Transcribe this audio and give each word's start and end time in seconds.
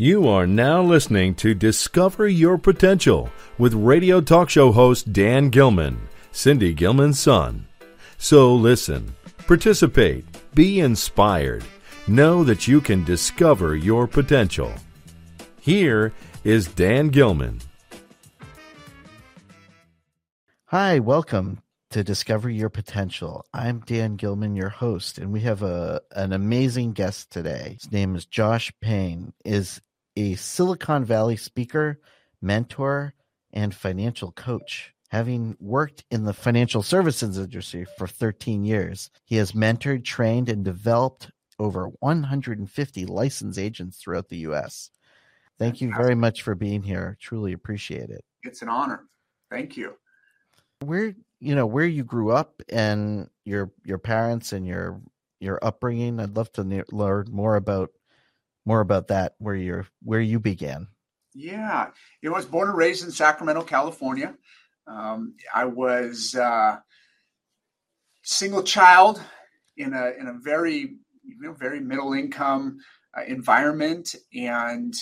You 0.00 0.28
are 0.28 0.46
now 0.46 0.80
listening 0.80 1.34
to 1.42 1.54
Discover 1.54 2.28
Your 2.28 2.56
Potential 2.56 3.28
with 3.58 3.74
radio 3.74 4.20
talk 4.20 4.48
show 4.48 4.70
host 4.70 5.12
Dan 5.12 5.50
Gilman, 5.50 5.98
Cindy 6.30 6.72
Gilman's 6.72 7.18
son. 7.18 7.66
So 8.16 8.54
listen, 8.54 9.16
participate, 9.48 10.24
be 10.54 10.78
inspired, 10.78 11.64
know 12.06 12.44
that 12.44 12.68
you 12.68 12.80
can 12.80 13.02
discover 13.02 13.74
your 13.74 14.06
potential. 14.06 14.72
Here 15.60 16.12
is 16.44 16.68
Dan 16.68 17.08
Gilman. 17.08 17.60
Hi, 20.66 21.00
welcome 21.00 21.60
to 21.90 22.04
Discover 22.04 22.50
Your 22.50 22.68
Potential. 22.68 23.44
I'm 23.52 23.80
Dan 23.80 24.14
Gilman, 24.14 24.54
your 24.54 24.68
host, 24.68 25.18
and 25.18 25.32
we 25.32 25.40
have 25.40 25.64
a 25.64 26.02
an 26.14 26.32
amazing 26.32 26.92
guest 26.92 27.32
today. 27.32 27.78
His 27.80 27.90
name 27.90 28.14
is 28.14 28.26
Josh 28.26 28.72
Payne. 28.80 29.32
Is 29.44 29.80
a 30.18 30.34
Silicon 30.34 31.04
Valley 31.04 31.36
speaker, 31.36 32.00
mentor, 32.42 33.14
and 33.52 33.72
financial 33.72 34.32
coach. 34.32 34.92
Having 35.10 35.56
worked 35.60 36.04
in 36.10 36.24
the 36.24 36.34
financial 36.34 36.82
services 36.82 37.38
industry 37.38 37.86
for 37.96 38.08
13 38.08 38.64
years, 38.64 39.10
he 39.24 39.36
has 39.36 39.52
mentored, 39.52 40.04
trained, 40.04 40.48
and 40.48 40.64
developed 40.64 41.30
over 41.60 41.90
150 42.00 43.06
licensed 43.06 43.58
agents 43.58 43.98
throughout 43.98 44.28
the 44.28 44.38
U.S. 44.38 44.90
Thank 45.56 45.80
you 45.80 45.92
very 45.96 46.16
much 46.16 46.42
for 46.42 46.54
being 46.56 46.82
here. 46.82 47.16
Truly 47.20 47.52
appreciate 47.52 48.10
it. 48.10 48.24
It's 48.42 48.60
an 48.60 48.68
honor. 48.68 49.04
Thank 49.50 49.76
you. 49.76 49.94
Where 50.80 51.14
you 51.40 51.54
know 51.54 51.66
where 51.66 51.86
you 51.86 52.04
grew 52.04 52.32
up 52.32 52.60
and 52.68 53.28
your 53.44 53.70
your 53.84 53.98
parents 53.98 54.52
and 54.52 54.66
your 54.66 55.00
your 55.40 55.58
upbringing. 55.62 56.20
I'd 56.20 56.36
love 56.36 56.52
to 56.52 56.64
ne- 56.64 56.82
learn 56.90 57.26
more 57.30 57.56
about 57.56 57.90
more 58.68 58.80
about 58.80 59.08
that 59.08 59.34
where 59.38 59.54
you're 59.54 59.86
where 60.02 60.20
you 60.20 60.38
began. 60.38 60.86
Yeah. 61.34 61.88
Know 62.22 62.32
i 62.32 62.36
was 62.36 62.46
born 62.46 62.68
and 62.68 62.76
raised 62.76 63.04
in 63.04 63.10
sacramento 63.10 63.62
california. 63.62 64.34
Um, 64.86 65.34
i 65.54 65.64
was 65.64 66.34
uh, 66.34 66.78
single 68.22 68.62
child 68.62 69.20
in 69.76 69.94
a 69.94 70.10
in 70.20 70.28
a 70.28 70.38
very 70.38 70.96
you 71.24 71.40
know 71.40 71.54
very 71.54 71.80
middle 71.80 72.12
income 72.12 72.78
uh, 73.16 73.22
environment. 73.24 74.14
And 74.34 74.94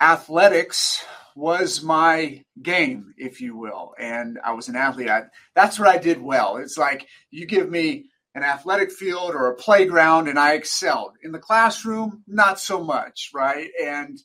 athletics 0.00 1.04
was 1.36 1.82
my 1.82 2.42
game 2.62 3.12
if 3.18 3.42
you 3.42 3.56
will. 3.56 3.94
And 3.98 4.38
i 4.42 4.52
was 4.52 4.68
an 4.68 4.76
athlete. 4.76 5.10
I, 5.10 5.24
that's 5.54 5.78
what 5.78 5.88
i 5.88 5.98
did 5.98 6.20
well. 6.20 6.56
It's 6.56 6.78
like 6.78 7.06
you 7.30 7.46
give 7.46 7.70
me 7.70 8.06
an 8.34 8.42
athletic 8.42 8.90
field 8.90 9.34
or 9.34 9.48
a 9.48 9.54
playground 9.54 10.28
and 10.28 10.38
I 10.38 10.54
excelled. 10.54 11.12
In 11.22 11.32
the 11.32 11.38
classroom, 11.38 12.22
not 12.26 12.58
so 12.58 12.82
much, 12.82 13.30
right? 13.32 13.70
And 13.82 14.18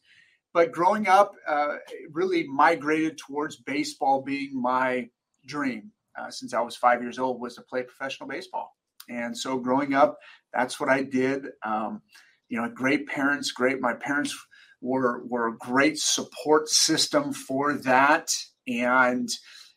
but 0.54 0.72
growing 0.72 1.08
up, 1.08 1.34
uh, 1.48 1.76
really 2.12 2.48
migrated 2.48 3.20
towards 3.20 3.56
baseball 3.58 4.24
being 4.24 4.60
my 4.60 5.10
dream 5.46 5.92
uh, 6.18 6.32
since 6.32 6.54
I 6.54 6.62
was 6.62 6.76
five 6.76 7.02
years 7.02 7.20
old 7.20 7.40
was 7.40 7.56
to 7.56 7.62
play 7.62 7.84
professional 7.84 8.28
baseball. 8.28 8.76
And 9.08 9.38
so 9.38 9.58
growing 9.58 9.94
up, 9.94 10.18
that's 10.54 10.80
what 10.80 10.90
I 10.90 11.04
did. 11.04 11.48
Um, 11.64 12.02
you 12.48 12.60
know, 12.60 12.70
great 12.70 13.08
parents, 13.08 13.52
great. 13.52 13.80
My 13.80 13.94
parents 13.94 14.36
were 14.82 15.24
were 15.26 15.50
a 15.50 15.58
great 15.58 16.00
support 16.00 16.70
system 16.70 17.34
for 17.34 17.74
that, 17.74 18.30
and 18.68 19.30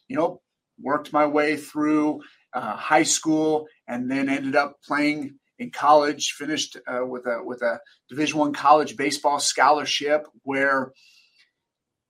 you 0.08 0.16
know, 0.16 0.40
worked 0.80 1.12
my 1.12 1.26
way 1.26 1.56
through 1.56 2.22
uh, 2.54 2.76
high 2.76 3.02
school, 3.02 3.66
and 3.86 4.10
then 4.10 4.28
ended 4.28 4.56
up 4.56 4.82
playing 4.82 5.38
in 5.58 5.70
college. 5.70 6.32
Finished 6.32 6.76
uh, 6.86 7.04
with 7.06 7.26
a 7.26 7.42
with 7.42 7.62
a 7.62 7.80
Division 8.08 8.38
One 8.38 8.52
college 8.52 8.96
baseball 8.96 9.40
scholarship, 9.40 10.26
where 10.42 10.92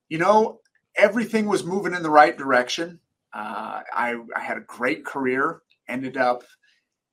you 0.09 0.17
know 0.17 0.59
everything 0.95 1.47
was 1.47 1.63
moving 1.63 1.93
in 1.93 2.03
the 2.03 2.09
right 2.09 2.37
direction. 2.37 2.99
Uh, 3.33 3.81
I, 3.91 4.15
I 4.35 4.39
had 4.39 4.57
a 4.57 4.61
great 4.61 5.05
career. 5.05 5.61
Ended 5.87 6.17
up, 6.17 6.43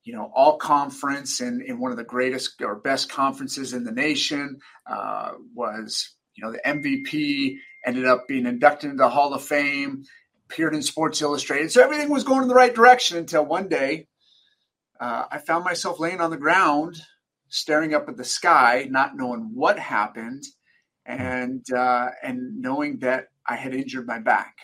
you 0.05 0.13
know, 0.13 0.31
all 0.35 0.59
conference 0.59 1.41
in 1.41 1.63
in 1.63 1.81
one 1.81 1.91
of 1.91 1.97
the 1.97 2.05
greatest 2.05 2.61
or 2.63 2.77
best 2.77 3.11
conferences 3.11 3.73
in 3.73 3.85
the 3.85 3.93
nation. 3.93 4.61
Uh, 4.87 5.33
was 5.55 6.11
you 6.35 6.45
know 6.45 6.53
the 6.53 6.61
MVP. 6.65 7.57
Ended 7.87 8.05
up 8.05 8.29
being 8.29 8.45
inducted 8.47 8.91
into 8.91 9.03
the 9.03 9.09
Hall 9.09 9.33
of 9.33 9.43
Fame 9.43 10.05
appeared 10.51 10.75
in 10.75 10.83
Sports 10.83 11.23
Illustrated. 11.23 11.71
So 11.71 11.83
everything 11.83 12.11
was 12.11 12.25
going 12.25 12.43
in 12.43 12.49
the 12.49 12.55
right 12.55 12.75
direction 12.75 13.19
until 13.19 13.45
one 13.45 13.69
day 13.69 14.09
uh, 14.99 15.25
I 15.31 15.39
found 15.39 15.65
myself 15.65 16.01
laying 16.01 16.21
on 16.21 16.31
the 16.31 16.37
ground, 16.37 17.01
staring 17.49 17.95
up 17.95 18.09
at 18.09 18.17
the 18.17 18.25
sky, 18.25 18.89
not 18.91 19.17
knowing 19.17 19.53
what 19.55 19.79
happened, 19.79 20.43
and 21.07 21.65
uh, 21.73 22.09
and 22.23 22.61
knowing 22.61 22.99
that 22.99 23.29
I 23.47 23.57
had 23.57 23.75
injured 23.75 24.07
my 24.07 24.19
back, 24.19 24.57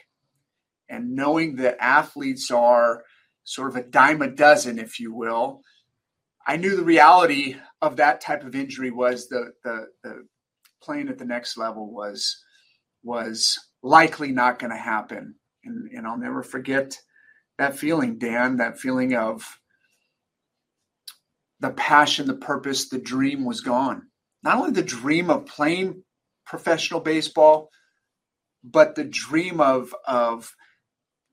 and 0.88 1.14
knowing 1.14 1.56
that 1.56 1.78
athletes 1.80 2.50
are 2.50 3.04
sort 3.44 3.70
of 3.70 3.76
a 3.76 3.88
dime 3.88 4.22
a 4.22 4.28
dozen, 4.28 4.78
if 4.78 4.98
you 5.00 5.14
will. 5.14 5.62
I 6.46 6.56
knew 6.56 6.76
the 6.76 6.84
reality 6.84 7.56
of 7.80 7.96
that 7.96 8.20
type 8.20 8.44
of 8.44 8.54
injury 8.54 8.90
was 8.90 9.28
the 9.28 9.52
the, 9.64 9.86
the 10.02 10.26
playing 10.82 11.08
at 11.08 11.18
the 11.18 11.24
next 11.24 11.56
level 11.56 11.90
was 11.90 12.36
was 13.02 13.58
likely 13.82 14.32
not 14.32 14.58
going 14.58 14.72
to 14.72 14.76
happen 14.76 15.36
and, 15.66 15.90
and 15.92 16.06
I'll 16.06 16.18
never 16.18 16.42
forget 16.42 16.98
that 17.58 17.76
feeling, 17.76 18.18
Dan, 18.18 18.58
that 18.58 18.78
feeling 18.78 19.14
of 19.14 19.58
the 21.60 21.70
passion, 21.70 22.26
the 22.26 22.34
purpose, 22.34 22.88
the 22.88 22.98
dream 22.98 23.44
was 23.44 23.60
gone. 23.60 24.02
Not 24.42 24.58
only 24.58 24.72
the 24.72 24.82
dream 24.82 25.30
of 25.30 25.46
playing 25.46 26.02
professional 26.44 27.00
baseball, 27.00 27.70
but 28.62 28.94
the 28.94 29.04
dream 29.04 29.60
of, 29.60 29.94
of 30.06 30.54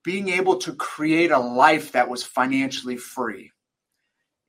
being 0.04 0.30
able 0.30 0.58
to 0.58 0.74
create 0.76 1.32
a 1.32 1.40
life 1.40 1.92
that 1.92 2.10
was 2.10 2.24
financially 2.24 2.98
free. 2.98 3.52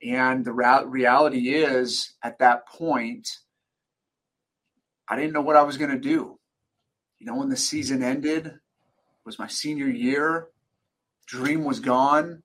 And 0.03 0.45
the 0.45 0.53
reality 0.53 1.55
is, 1.55 2.15
at 2.23 2.39
that 2.39 2.69
point, 2.69 3.29
I 5.09 5.17
didn't 5.17 5.33
know 5.33 5.41
what 5.41 5.57
I 5.57 5.63
was 5.63 5.77
going 5.77 5.91
to 5.91 5.99
do. 5.99 6.39
You 7.19 7.27
know, 7.27 7.37
when 7.37 7.49
the 7.49 7.57
season 7.57 8.03
ended, 8.03 8.53
was 9.25 9.39
my 9.39 9.47
senior 9.47 9.89
year. 9.89 10.49
Dream 11.27 11.65
was 11.65 11.81
gone, 11.81 12.43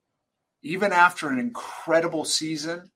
even 0.62 0.92
after 0.92 1.28
an 1.28 1.38
incredible 1.38 2.24
season. 2.24 2.90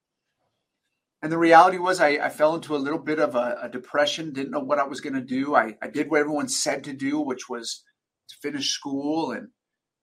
And 1.23 1.33
the 1.33 1.39
reality 1.39 1.79
was, 1.79 2.01
I, 2.01 2.09
I 2.09 2.29
fell 2.29 2.55
into 2.55 2.77
a 2.77 2.79
little 2.79 2.99
bit 2.99 3.19
of 3.19 3.35
a, 3.35 3.59
a 3.63 3.69
depression, 3.69 4.33
didn't 4.33 4.51
know 4.51 4.61
what 4.61 4.79
I 4.79 4.85
was 4.85 5.01
going 5.01 5.15
to 5.15 5.23
do. 5.23 5.55
I, 5.55 5.75
I 5.81 5.89
did 5.89 6.11
what 6.11 6.21
everyone 6.21 6.49
said 6.49 6.85
to 6.85 6.93
do, 6.93 7.19
which 7.21 7.49
was 7.49 7.83
to 8.29 8.37
finish 8.43 8.71
school 8.71 9.33
and 9.33 9.49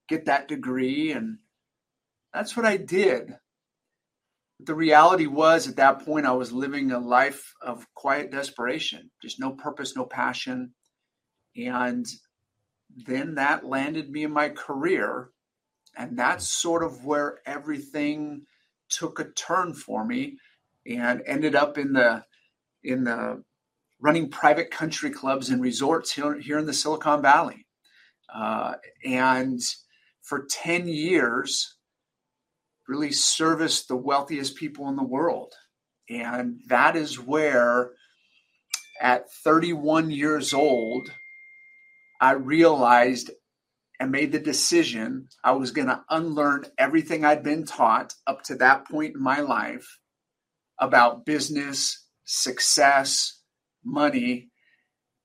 get 0.10 0.26
that 0.26 0.48
degree. 0.48 1.12
And 1.12 1.38
that's 2.34 2.58
what 2.58 2.66
I 2.66 2.78
did. 2.78 3.36
But 4.58 4.68
the 4.68 4.76
reality 4.76 5.28
was, 5.28 5.68
at 5.68 5.76
that 5.76 6.06
point, 6.06 6.26
I 6.26 6.32
was 6.32 6.52
living 6.52 6.92
a 6.92 7.00
life 7.00 7.54
of 7.62 7.86
quiet 7.94 8.32
desperation, 8.32 9.12
just 9.22 9.40
no 9.40 9.52
purpose, 9.52 9.96
no 9.96 10.06
passion. 10.06 10.74
And 11.56 12.06
then 12.96 13.36
that 13.36 13.66
landed 13.66 14.10
me 14.10 14.24
in 14.24 14.32
my 14.32 14.50
career. 14.50 15.30
And 15.98 16.18
that's 16.18 16.48
sort 16.48 16.84
of 16.84 17.06
where 17.06 17.40
everything 17.46 18.44
took 18.90 19.20
a 19.20 19.32
turn 19.32 19.74
for 19.74 20.06
me 20.06 20.38
and 20.86 21.22
ended 21.26 21.56
up 21.56 21.78
in 21.78 21.94
the 21.94 22.24
in 22.84 23.04
the 23.04 23.44
running 24.00 24.30
private 24.30 24.72
country 24.72 25.12
clubs 25.12 25.50
and 25.50 25.62
resorts 25.62 26.12
here, 26.12 26.40
here 26.40 26.58
in 26.58 26.66
the 26.66 26.74
Silicon 26.74 27.22
Valley. 27.22 27.68
Uh, 28.34 28.74
and 29.06 29.62
for 30.22 30.48
10 30.50 30.88
years, 30.88 31.76
really 32.88 33.12
serviced 33.12 33.88
the 33.88 33.96
wealthiest 33.96 34.56
people 34.56 34.90
in 34.90 34.96
the 34.96 35.04
world. 35.04 35.54
And 36.10 36.62
that 36.68 36.96
is 36.96 37.20
where, 37.20 37.92
at 39.00 39.32
31 39.32 40.10
years 40.10 40.54
old, 40.54 41.12
I 42.22 42.34
realized 42.34 43.32
and 44.00 44.12
made 44.12 44.32
the 44.32 44.40
decision 44.40 45.28
I 45.44 45.52
was 45.54 45.72
going 45.72 45.88
to 45.88 46.04
unlearn 46.10 46.66
everything 46.78 47.26
I'd 47.26 47.44
been 47.44 47.66
taught 47.66 48.14
up 48.26 48.44
to 48.44 48.56
that 48.56 48.88
point 48.88 49.16
in 49.16 49.22
my 49.22 49.42
life 49.42 50.00
about 50.80 51.26
business, 51.26 52.08
success, 52.24 53.42
money, 53.84 54.50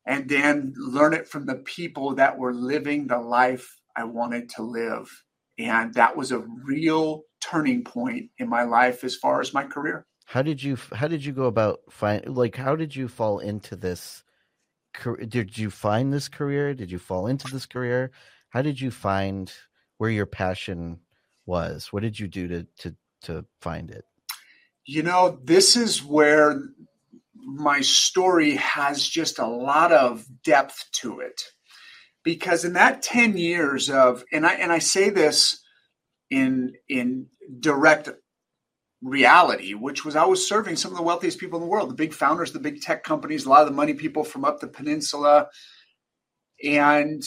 and 0.07 0.29
then 0.29 0.75
learn 0.77 1.15
it 1.15 1.29
from 1.29 1.47
the 1.47 1.57
people 1.57 2.15
that 2.17 2.39
were 2.39 2.55
living 2.55 3.07
the 3.07 3.19
life 3.19 3.77
I 3.97 4.05
wanted 4.05 4.51
to 4.51 4.63
live. 4.63 5.11
And 5.59 5.95
that 5.95 6.17
was 6.17 6.33
a 6.33 6.45
real 6.65 7.23
turning 7.41 7.85
point 7.85 8.31
in 8.39 8.49
my 8.49 8.65
life 8.65 9.05
as 9.05 9.17
far 9.17 9.41
as 9.41 9.55
my 9.55 9.65
career. 9.65 10.07
How 10.27 10.43
did 10.43 10.63
you 10.63 10.77
how 10.93 11.09
did 11.09 11.25
you 11.25 11.33
go 11.33 11.45
about 11.45 11.81
find 11.89 12.37
like 12.37 12.57
how 12.57 12.77
did 12.77 12.95
you 12.95 13.09
fall 13.09 13.39
into 13.39 13.77
this 13.77 14.23
did 15.29 15.57
you 15.57 15.71
find 15.71 16.13
this 16.13 16.29
career? 16.29 16.75
Did 16.75 16.91
you 16.91 16.99
fall 16.99 17.27
into 17.27 17.49
this 17.53 17.67
career? 17.67 18.11
How 18.51 18.63
did 18.63 18.81
you 18.81 18.91
find 18.91 19.53
where 19.99 20.11
your 20.11 20.27
passion 20.27 21.01
was? 21.45 21.93
What 21.93 22.03
did 22.03 22.19
you 22.19 22.29
do 22.29 22.49
to 22.49 22.67
to 22.79 22.97
to 23.23 23.45
find 23.61 23.91
it? 23.91 24.05
You 24.85 25.03
know, 25.03 25.39
this 25.43 25.77
is 25.77 26.03
where 26.05 26.61
my 27.35 27.81
story 27.81 28.57
has 28.57 29.07
just 29.07 29.39
a 29.39 29.47
lot 29.47 29.93
of 29.93 30.25
depth 30.45 30.85
to 30.93 31.21
it 31.21 31.43
because 32.25 32.65
in 32.65 32.73
that 32.73 33.03
10 33.03 33.37
years 33.37 33.89
of 33.89 34.25
and 34.33 34.45
I 34.45 34.55
and 34.55 34.73
I 34.73 34.81
say 34.81 35.11
this 35.11 35.63
in 36.29 36.75
in 36.89 37.27
direct 37.61 38.11
reality, 39.07 39.75
which 39.75 40.05
was 40.05 40.17
I 40.17 40.25
was 40.25 40.47
serving 40.47 40.77
some 40.77 40.91
of 40.91 40.97
the 40.97 41.03
wealthiest 41.03 41.39
people 41.39 41.59
in 41.59 41.65
the 41.65 41.71
world, 41.71 41.89
the 41.89 41.95
big 41.95 42.13
founders, 42.13 42.53
the 42.53 42.59
big 42.59 42.81
tech 42.81 43.05
companies, 43.05 43.45
a 43.45 43.49
lot 43.49 43.63
of 43.63 43.69
the 43.69 43.75
money 43.75 43.95
people 43.95 44.25
from 44.25 44.45
up 44.45 44.61
the 44.61 44.67
peninsula. 44.67 45.49
And 46.63 47.23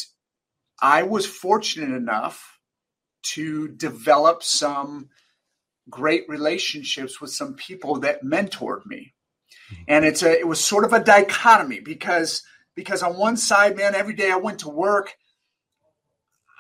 I 0.82 1.04
was 1.04 1.26
fortunate 1.26 1.96
enough 1.96 2.60
to 3.34 3.70
develop 3.70 4.44
some 4.44 5.10
great 5.90 6.26
relationships 6.28 7.20
with 7.22 7.32
some 7.32 7.56
people 7.56 8.00
that 8.00 8.24
mentored 8.24 8.86
me. 8.86 9.14
Mm-hmm. 9.72 9.84
And 9.88 10.06
it's 10.06 10.22
a 10.22 10.38
it 10.38 10.48
was 10.48 10.64
sort 10.64 10.84
of 10.84 10.94
a 10.94 11.04
dichotomy 11.04 11.80
because 11.80 12.44
because 12.76 13.02
on 13.04 13.18
one 13.18 13.38
side, 13.38 13.78
man, 13.78 13.96
every 13.96 14.14
day 14.14 14.32
I 14.32 14.38
went 14.38 14.60
to 14.60 14.70
work 14.70 15.16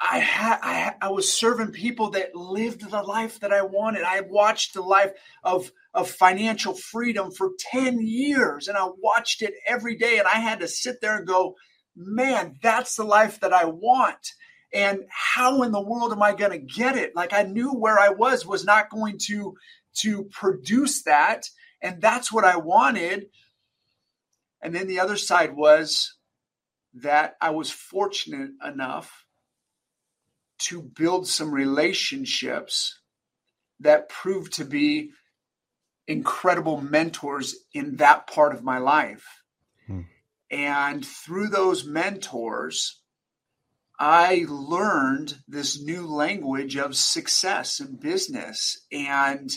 I 0.02 0.20
had 0.20 0.60
I, 0.62 0.94
I 1.02 1.10
was 1.10 1.34
serving 1.34 1.72
people 1.72 2.12
that 2.12 2.36
lived 2.36 2.90
the 2.90 3.02
life 3.02 3.42
that 3.42 3.52
I 3.52 3.64
wanted. 3.64 4.04
I 4.04 4.22
watched 4.22 4.74
the 4.74 4.82
life 4.82 5.12
of 5.44 5.72
of 5.94 6.10
financial 6.10 6.74
freedom 6.74 7.32
for 7.32 7.52
10 7.72 8.00
years 8.00 8.68
and 8.68 8.78
I 8.78 8.88
watched 8.98 9.42
it 9.42 9.54
every 9.68 9.98
day 9.98 10.18
and 10.20 10.28
I 10.28 10.40
had 10.40 10.62
to 10.62 10.68
sit 10.68 11.02
there 11.02 11.18
and 11.18 11.28
go, 11.28 11.56
"Man, 11.96 12.58
that's 12.62 12.96
the 12.96 13.04
life 13.04 13.42
that 13.42 13.52
I 13.52 13.66
want." 13.66 14.34
And 14.72 15.02
how 15.10 15.64
in 15.64 15.72
the 15.72 15.82
world 15.82 16.12
am 16.14 16.22
I 16.22 16.34
going 16.34 16.52
to 16.52 16.60
get 16.60 16.96
it? 16.96 17.16
Like 17.16 17.34
I 17.34 17.44
knew 17.44 17.74
where 17.74 18.00
I 18.00 18.10
was 18.10 18.46
was 18.46 18.64
not 18.64 18.90
going 18.90 19.18
to 19.28 19.56
to 20.02 20.26
produce 20.26 21.04
that 21.04 21.50
and 21.82 22.02
that's 22.02 22.32
what 22.32 22.46
I 22.46 22.58
wanted. 22.58 23.28
And 24.62 24.74
then 24.74 24.88
the 24.88 25.00
other 25.00 25.18
side 25.18 25.56
was 25.56 26.16
that 26.96 27.36
I 27.42 27.50
was 27.50 27.72
fortunate 27.72 28.52
enough 28.66 29.26
to 30.60 30.82
build 30.82 31.28
some 31.28 31.52
relationships 31.52 33.00
that 33.80 34.10
proved 34.10 34.54
to 34.54 34.66
be 34.66 35.12
incredible 36.08 36.82
mentors 36.82 37.56
in 37.74 37.98
that 37.98 38.28
part 38.28 38.54
of 38.54 38.64
my 38.64 38.80
life. 38.80 39.26
Hmm. 39.88 40.02
And 40.52 41.06
through 41.06 41.48
those 41.48 41.86
mentors, 41.86 43.00
I 44.00 44.46
learned 44.48 45.38
this 45.48 45.82
new 45.82 46.08
language 46.08 46.78
of 46.78 46.96
success 46.96 47.80
and 47.80 48.00
business. 48.00 48.86
And 48.92 49.52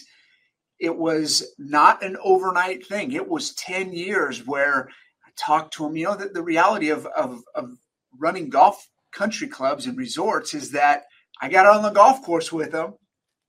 it 0.79 0.97
was 0.97 1.55
not 1.59 2.03
an 2.03 2.17
overnight 2.23 2.87
thing. 2.87 3.13
It 3.13 3.29
was 3.29 3.55
10 3.55 3.93
years 3.93 4.47
where 4.47 4.89
I 5.25 5.31
talked 5.37 5.75
to 5.75 5.87
him. 5.87 5.97
You 5.97 6.07
know, 6.07 6.17
the, 6.17 6.29
the 6.29 6.43
reality 6.43 6.91
of, 6.91 7.07
of, 7.07 7.41
of 7.55 7.71
running 8.19 8.51
golf 8.51 8.87
country 9.13 9.49
clubs 9.49 9.87
and 9.87 9.97
resorts 9.97 10.55
is 10.55 10.71
that 10.73 11.05
I 11.41 11.49
got 11.49 11.67
on 11.67 11.83
the 11.83 11.91
golf 11.91 12.23
course 12.23 12.53
with 12.53 12.73
them 12.73 12.95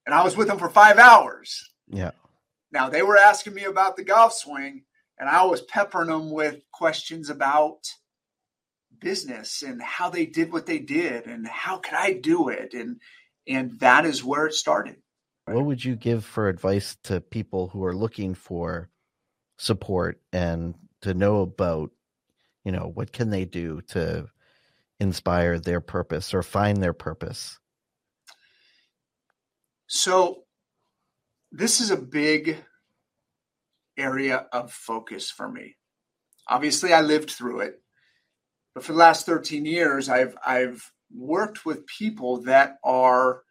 and 0.06 0.14
I 0.14 0.22
was 0.22 0.36
with 0.36 0.48
them 0.48 0.58
for 0.58 0.68
five 0.68 0.98
hours. 0.98 1.70
Yeah. 1.88 2.12
Now 2.72 2.90
they 2.90 3.02
were 3.02 3.18
asking 3.18 3.54
me 3.54 3.64
about 3.64 3.96
the 3.96 4.04
golf 4.04 4.32
swing 4.34 4.84
and 5.18 5.28
I 5.28 5.44
was 5.44 5.62
peppering 5.62 6.08
them 6.08 6.30
with 6.30 6.60
questions 6.72 7.30
about 7.30 7.78
business 9.00 9.62
and 9.62 9.82
how 9.82 10.10
they 10.10 10.26
did 10.26 10.52
what 10.52 10.66
they 10.66 10.78
did 10.78 11.26
and 11.26 11.46
how 11.46 11.78
could 11.78 11.94
I 11.94 12.14
do 12.14 12.48
it 12.48 12.74
and 12.74 13.00
and 13.46 13.78
that 13.80 14.06
is 14.06 14.24
where 14.24 14.46
it 14.46 14.54
started. 14.54 14.96
What 15.46 15.66
would 15.66 15.84
you 15.84 15.96
give 15.96 16.24
for 16.24 16.48
advice 16.48 16.96
to 17.04 17.20
people 17.20 17.68
who 17.68 17.84
are 17.84 17.94
looking 17.94 18.34
for 18.34 18.88
support 19.58 20.20
and 20.32 20.74
to 21.02 21.12
know 21.12 21.42
about, 21.42 21.90
you 22.64 22.72
know, 22.72 22.90
what 22.94 23.12
can 23.12 23.28
they 23.28 23.44
do 23.44 23.82
to 23.88 24.28
inspire 25.04 25.60
their 25.60 25.80
purpose 25.80 26.34
or 26.34 26.42
find 26.42 26.82
their 26.82 26.92
purpose? 26.92 27.58
So, 29.86 30.44
this 31.52 31.80
is 31.80 31.92
a 31.92 31.96
big 31.96 32.56
area 33.96 34.46
of 34.52 34.72
focus 34.72 35.30
for 35.30 35.48
me. 35.48 35.76
Obviously, 36.48 36.92
I 36.92 37.02
lived 37.02 37.30
through 37.30 37.60
it, 37.60 37.74
but 38.74 38.82
for 38.82 38.92
the 38.92 38.98
last 38.98 39.26
13 39.26 39.64
years, 39.64 40.08
I've 40.08 40.36
I've 40.44 40.90
worked 41.14 41.64
with 41.64 41.86
people 41.86 42.42
that 42.42 42.78
are 42.82 43.42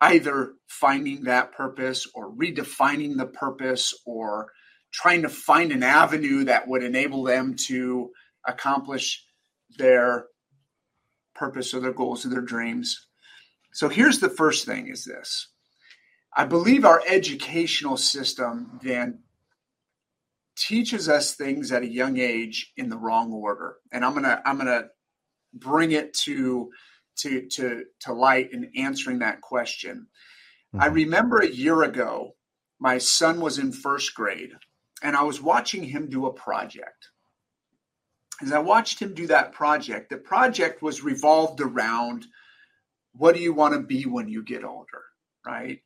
either 0.00 0.54
finding 0.68 1.24
that 1.24 1.52
purpose 1.52 2.06
or 2.14 2.32
redefining 2.32 3.16
the 3.16 3.26
purpose 3.26 3.92
or 4.06 4.48
trying 4.92 5.22
to 5.22 5.28
find 5.28 5.72
an 5.72 5.82
avenue 5.82 6.44
that 6.44 6.68
would 6.68 6.82
enable 6.82 7.24
them 7.24 7.54
to 7.54 8.10
accomplish 8.46 9.24
their 9.78 10.26
purpose 11.36 11.74
or 11.74 11.80
their 11.80 11.92
goals 11.92 12.24
or 12.24 12.30
their 12.30 12.40
dreams. 12.40 13.06
So 13.72 13.88
here's 13.88 14.20
the 14.20 14.30
first 14.30 14.66
thing 14.66 14.88
is 14.88 15.04
this. 15.04 15.48
I 16.36 16.44
believe 16.44 16.84
our 16.84 17.02
educational 17.06 17.96
system 17.96 18.78
then 18.82 19.20
teaches 20.56 21.08
us 21.08 21.34
things 21.34 21.72
at 21.72 21.82
a 21.82 21.88
young 21.88 22.18
age 22.18 22.72
in 22.76 22.88
the 22.88 22.96
wrong 22.96 23.32
order. 23.32 23.76
And 23.92 24.04
I'm 24.04 24.12
going 24.12 24.24
to 24.24 24.40
I'm 24.46 24.56
going 24.56 24.66
to 24.66 24.88
bring 25.54 25.92
it 25.92 26.14
to 26.24 26.70
to 27.18 27.46
to 27.48 27.84
to 28.00 28.12
light 28.12 28.52
in 28.52 28.70
answering 28.76 29.20
that 29.20 29.40
question. 29.40 30.06
Mm-hmm. 30.74 30.82
I 30.82 30.86
remember 30.86 31.38
a 31.38 31.48
year 31.48 31.82
ago 31.82 32.32
my 32.78 32.98
son 32.98 33.40
was 33.40 33.58
in 33.58 33.72
first 33.72 34.14
grade 34.14 34.52
and 35.02 35.16
I 35.16 35.22
was 35.22 35.40
watching 35.40 35.82
him 35.82 36.08
do 36.08 36.26
a 36.26 36.32
project 36.32 37.08
as 38.42 38.52
I 38.52 38.58
watched 38.58 39.00
him 39.00 39.14
do 39.14 39.26
that 39.28 39.52
project, 39.52 40.10
the 40.10 40.18
project 40.18 40.82
was 40.82 41.02
revolved 41.02 41.60
around 41.60 42.26
what 43.12 43.34
do 43.34 43.40
you 43.40 43.54
want 43.54 43.74
to 43.74 43.80
be 43.80 44.04
when 44.04 44.28
you 44.28 44.42
get 44.42 44.64
older, 44.64 45.02
right? 45.44 45.80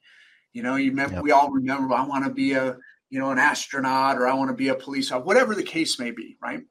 You 0.53 0.63
know, 0.63 0.77
you 0.77 0.91
remember, 0.91 1.17
yep. 1.17 1.23
we 1.23 1.31
all 1.31 1.51
remember, 1.51 1.95
I 1.95 2.05
want 2.05 2.25
to 2.25 2.31
be 2.31 2.53
a, 2.53 2.77
you 3.09 3.21
know, 3.21 3.31
an 3.31 3.39
astronaut 3.39 4.19
or 4.19 4.27
I 4.27 4.35
want 4.35 4.51
to 4.51 4.57
be 4.57 4.69
a 4.69 4.75
police 4.75 5.13
officer, 5.13 5.25
whatever 5.25 5.55
the 5.55 5.63
case 5.63 5.99
may 5.99 6.11
be, 6.11 6.37
right? 6.43 6.63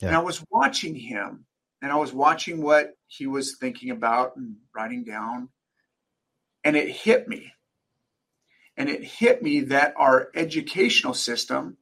Yep. 0.00 0.08
And 0.08 0.16
I 0.16 0.20
was 0.20 0.44
watching 0.50 0.96
him 0.96 1.44
and 1.80 1.92
I 1.92 1.96
was 1.96 2.12
watching 2.12 2.62
what 2.62 2.90
he 3.06 3.26
was 3.26 3.56
thinking 3.56 3.90
about 3.90 4.36
and 4.36 4.56
writing 4.74 5.04
down. 5.04 5.50
And 6.64 6.76
it 6.76 6.88
hit 6.88 7.28
me. 7.28 7.52
And 8.76 8.88
it 8.88 9.04
hit 9.04 9.42
me 9.42 9.60
that 9.60 9.94
our 9.96 10.30
educational 10.34 11.14
system 11.14 11.76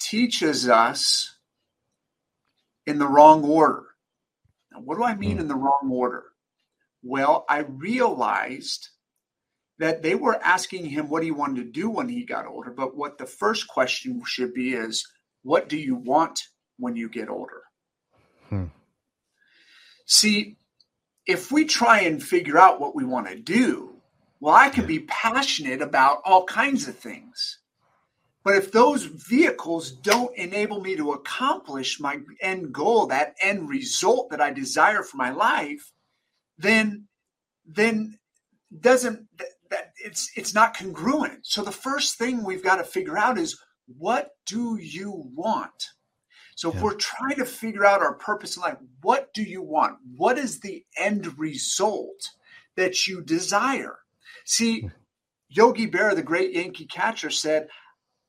teaches 0.00 0.68
us 0.68 1.33
in 2.86 2.98
the 2.98 3.08
wrong 3.08 3.44
order. 3.44 3.84
Now, 4.72 4.80
what 4.80 4.96
do 4.96 5.04
I 5.04 5.14
mean 5.14 5.38
mm. 5.38 5.40
in 5.40 5.48
the 5.48 5.54
wrong 5.54 5.88
order? 5.90 6.24
Well, 7.02 7.44
I 7.48 7.58
realized 7.58 8.88
that 9.78 10.02
they 10.02 10.14
were 10.14 10.40
asking 10.42 10.86
him 10.86 11.08
what 11.08 11.22
he 11.22 11.30
wanted 11.30 11.56
to 11.56 11.80
do 11.80 11.90
when 11.90 12.08
he 12.08 12.24
got 12.24 12.46
older, 12.46 12.70
but 12.70 12.96
what 12.96 13.18
the 13.18 13.26
first 13.26 13.68
question 13.68 14.22
should 14.24 14.54
be 14.54 14.72
is, 14.72 15.06
what 15.42 15.68
do 15.68 15.76
you 15.76 15.96
want 15.96 16.40
when 16.78 16.96
you 16.96 17.08
get 17.08 17.28
older? 17.28 17.62
Hmm. 18.48 18.66
See, 20.06 20.56
if 21.26 21.50
we 21.50 21.64
try 21.64 22.00
and 22.00 22.22
figure 22.22 22.58
out 22.58 22.80
what 22.80 22.94
we 22.94 23.04
want 23.04 23.28
to 23.28 23.36
do, 23.36 23.96
well, 24.40 24.54
I 24.54 24.68
can 24.68 24.82
yeah. 24.82 24.88
be 24.88 25.00
passionate 25.00 25.82
about 25.82 26.20
all 26.24 26.44
kinds 26.44 26.86
of 26.86 26.96
things. 26.96 27.58
But 28.44 28.56
if 28.56 28.70
those 28.70 29.04
vehicles 29.04 29.90
don't 29.90 30.36
enable 30.36 30.80
me 30.80 30.96
to 30.96 31.12
accomplish 31.12 31.98
my 31.98 32.18
end 32.42 32.72
goal, 32.74 33.06
that 33.06 33.34
end 33.42 33.70
result 33.70 34.30
that 34.30 34.40
I 34.40 34.52
desire 34.52 35.02
for 35.02 35.16
my 35.16 35.30
life, 35.30 35.92
then 36.58 37.08
then 37.66 38.18
doesn't 38.80 39.26
that, 39.38 39.48
that 39.70 39.92
it's 40.04 40.30
it's 40.36 40.54
not 40.54 40.76
congruent. 40.76 41.46
So 41.46 41.62
the 41.62 41.72
first 41.72 42.18
thing 42.18 42.44
we've 42.44 42.62
got 42.62 42.76
to 42.76 42.84
figure 42.84 43.16
out 43.16 43.38
is 43.38 43.58
what 43.86 44.32
do 44.46 44.76
you 44.76 45.10
want? 45.34 45.90
So 46.54 46.70
yeah. 46.70 46.76
if 46.76 46.82
we're 46.82 46.94
trying 46.94 47.36
to 47.36 47.46
figure 47.46 47.86
out 47.86 48.02
our 48.02 48.14
purpose 48.14 48.56
in 48.56 48.62
life, 48.62 48.76
what 49.00 49.32
do 49.32 49.42
you 49.42 49.62
want? 49.62 49.96
What 50.16 50.38
is 50.38 50.60
the 50.60 50.84
end 50.98 51.38
result 51.38 52.30
that 52.76 53.06
you 53.06 53.22
desire? 53.22 53.98
See, 54.44 54.80
hmm. 54.80 54.88
Yogi 55.48 55.88
Berra, 55.88 56.14
the 56.14 56.22
great 56.22 56.52
Yankee 56.52 56.86
catcher, 56.86 57.30
said, 57.30 57.68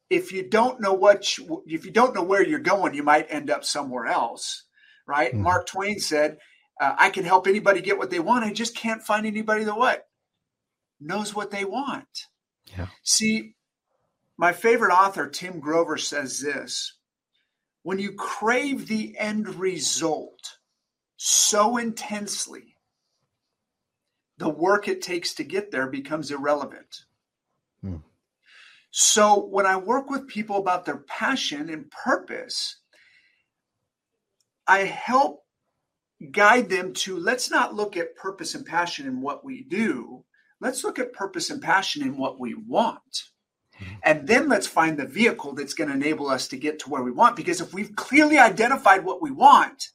if 0.09 0.31
you 0.31 0.47
don't 0.47 0.79
know 0.79 0.93
what 0.93 1.37
you, 1.37 1.63
if 1.65 1.85
you 1.85 1.91
don't 1.91 2.13
know 2.13 2.23
where 2.23 2.45
you're 2.45 2.59
going, 2.59 2.93
you 2.93 3.03
might 3.03 3.27
end 3.29 3.49
up 3.49 3.63
somewhere 3.65 4.05
else, 4.05 4.63
right? 5.07 5.31
Mm-hmm. 5.31 5.41
Mark 5.41 5.67
Twain 5.67 5.99
said, 5.99 6.37
uh, 6.79 6.95
"I 6.97 7.09
can 7.09 7.23
help 7.23 7.47
anybody 7.47 7.81
get 7.81 7.97
what 7.97 8.09
they 8.09 8.19
want. 8.19 8.45
I 8.45 8.53
just 8.53 8.75
can't 8.75 9.01
find 9.01 9.25
anybody 9.25 9.63
that 9.63 9.77
what 9.77 10.07
knows 10.99 11.33
what 11.33 11.51
they 11.51 11.65
want." 11.65 12.27
Yeah. 12.77 12.87
See, 13.03 13.55
my 14.37 14.53
favorite 14.53 14.93
author 14.93 15.27
Tim 15.27 15.59
Grover 15.59 15.97
says 15.97 16.39
this: 16.39 16.93
when 17.81 17.99
you 17.99 18.13
crave 18.13 18.87
the 18.87 19.17
end 19.17 19.55
result 19.55 20.57
so 21.17 21.77
intensely, 21.77 22.75
the 24.37 24.49
work 24.49 24.87
it 24.87 25.01
takes 25.01 25.33
to 25.35 25.43
get 25.43 25.71
there 25.71 25.87
becomes 25.87 26.29
irrelevant. 26.29 27.05
So 28.97 29.47
when 29.47 29.65
I 29.65 29.75
work 29.75 30.09
with 30.09 30.25
people 30.25 30.55
about 30.55 30.85
their 30.85 30.99
passion 30.99 31.69
and 31.69 31.91
purpose, 31.91 32.77
I 34.67 34.85
help 34.85 35.43
guide 36.31 36.69
them 36.69 36.93
to 36.93 37.17
let's 37.17 37.51
not 37.51 37.75
look 37.75 37.97
at 37.97 38.15
purpose 38.15 38.55
and 38.55 38.65
passion 38.65 39.05
in 39.05 39.19
what 39.19 39.43
we 39.43 39.63
do. 39.63 40.23
Let's 40.61 40.85
look 40.85 40.97
at 40.97 41.11
purpose 41.11 41.49
and 41.49 41.61
passion 41.61 42.03
in 42.03 42.15
what 42.15 42.39
we 42.39 42.53
want. 42.53 43.01
Mm-hmm. 43.81 43.95
And 44.03 44.25
then 44.25 44.47
let's 44.47 44.65
find 44.65 44.97
the 44.97 45.05
vehicle 45.05 45.53
that's 45.53 45.73
going 45.73 45.89
to 45.89 45.95
enable 45.95 46.29
us 46.29 46.47
to 46.47 46.57
get 46.57 46.79
to 46.79 46.89
where 46.89 47.03
we 47.03 47.11
want. 47.11 47.35
Because 47.35 47.59
if 47.59 47.73
we've 47.73 47.93
clearly 47.97 48.37
identified 48.37 49.03
what 49.03 49.21
we 49.21 49.29
want, 49.29 49.89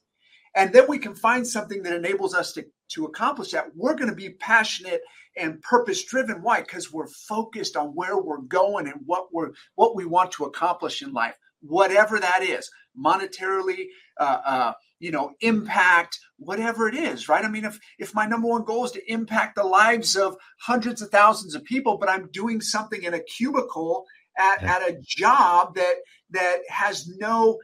and 0.55 0.71
then 0.71 0.85
we 0.87 0.99
can 0.99 1.15
find 1.15 1.47
something 1.47 1.81
that 1.81 1.95
enables 1.95 2.35
us 2.35 2.53
to, 2.53 2.67
to 2.89 3.05
accomplish 3.05 3.49
that, 3.49 3.75
we're 3.75 3.95
going 3.95 4.11
to 4.11 4.15
be 4.15 4.29
passionate 4.29 5.01
and 5.37 5.61
purpose 5.61 6.03
driven. 6.03 6.41
Why? 6.41 6.61
Because 6.61 6.91
we're 6.91 7.07
focused 7.07 7.75
on 7.75 7.87
where 7.89 8.17
we're 8.17 8.41
going 8.41 8.87
and 8.87 9.01
what 9.05 9.33
we're 9.33 9.51
what 9.75 9.95
we 9.95 10.05
want 10.05 10.31
to 10.33 10.45
accomplish 10.45 11.01
in 11.01 11.13
life, 11.13 11.35
whatever 11.61 12.19
that 12.19 12.43
is, 12.43 12.69
monetarily, 12.97 13.87
uh, 14.19 14.41
uh, 14.45 14.73
you 14.99 15.11
know, 15.11 15.31
impact, 15.41 16.19
whatever 16.37 16.87
it 16.87 16.95
is, 16.95 17.29
right? 17.29 17.45
I 17.45 17.49
mean, 17.49 17.65
if 17.65 17.79
if 17.99 18.13
my 18.13 18.25
number 18.25 18.47
one 18.47 18.63
goal 18.63 18.85
is 18.85 18.91
to 18.91 19.11
impact 19.11 19.55
the 19.55 19.63
lives 19.63 20.15
of 20.15 20.35
hundreds 20.59 21.01
of 21.01 21.09
thousands 21.09 21.55
of 21.55 21.63
people, 21.63 21.97
but 21.97 22.09
I'm 22.09 22.29
doing 22.31 22.61
something 22.61 23.03
in 23.03 23.13
a 23.13 23.23
cubicle 23.23 24.05
at, 24.37 24.61
yeah. 24.61 24.75
at 24.75 24.89
a 24.89 24.99
job 25.01 25.75
that 25.75 25.95
that 26.31 26.59
has 26.69 27.07
no 27.17 27.59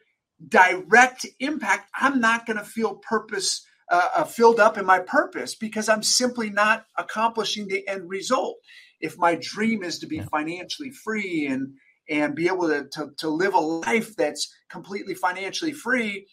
direct 0.50 1.26
impact, 1.40 1.90
I'm 1.96 2.20
not 2.20 2.46
going 2.46 2.58
to 2.58 2.64
feel 2.64 2.96
purpose 2.96 3.66
uh, 3.90 4.10
uh, 4.18 4.24
filled 4.24 4.60
up 4.60 4.78
in 4.78 4.86
my 4.86 5.00
purpose 5.00 5.56
because 5.56 5.88
I'm 5.90 6.04
simply 6.04 6.50
not 6.50 6.86
accomplishing 6.98 7.68
the 7.68 7.88
end 7.88 8.10
result. 8.10 8.58
If 9.00 9.18
my 9.18 9.38
dream 9.42 9.84
is 9.84 10.00
to 10.00 10.08
be 10.08 10.20
financially 10.20 10.92
free 10.92 11.48
and 11.48 11.74
and 12.10 12.36
be 12.36 12.48
able 12.48 12.70
to, 12.70 12.88
to, 12.94 13.10
to 13.18 13.30
live 13.30 13.54
a 13.54 13.60
life 13.60 14.16
that's 14.16 14.50
completely 14.70 15.14
financially 15.14 15.74
free, 15.74 16.26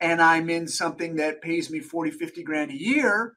and 0.00 0.20
I'm 0.20 0.50
in 0.50 0.68
something 0.68 1.16
that 1.16 1.40
pays 1.40 1.70
me 1.70 1.80
40, 1.80 2.10
50 2.10 2.42
grand 2.42 2.70
a 2.70 2.78
year, 2.78 3.34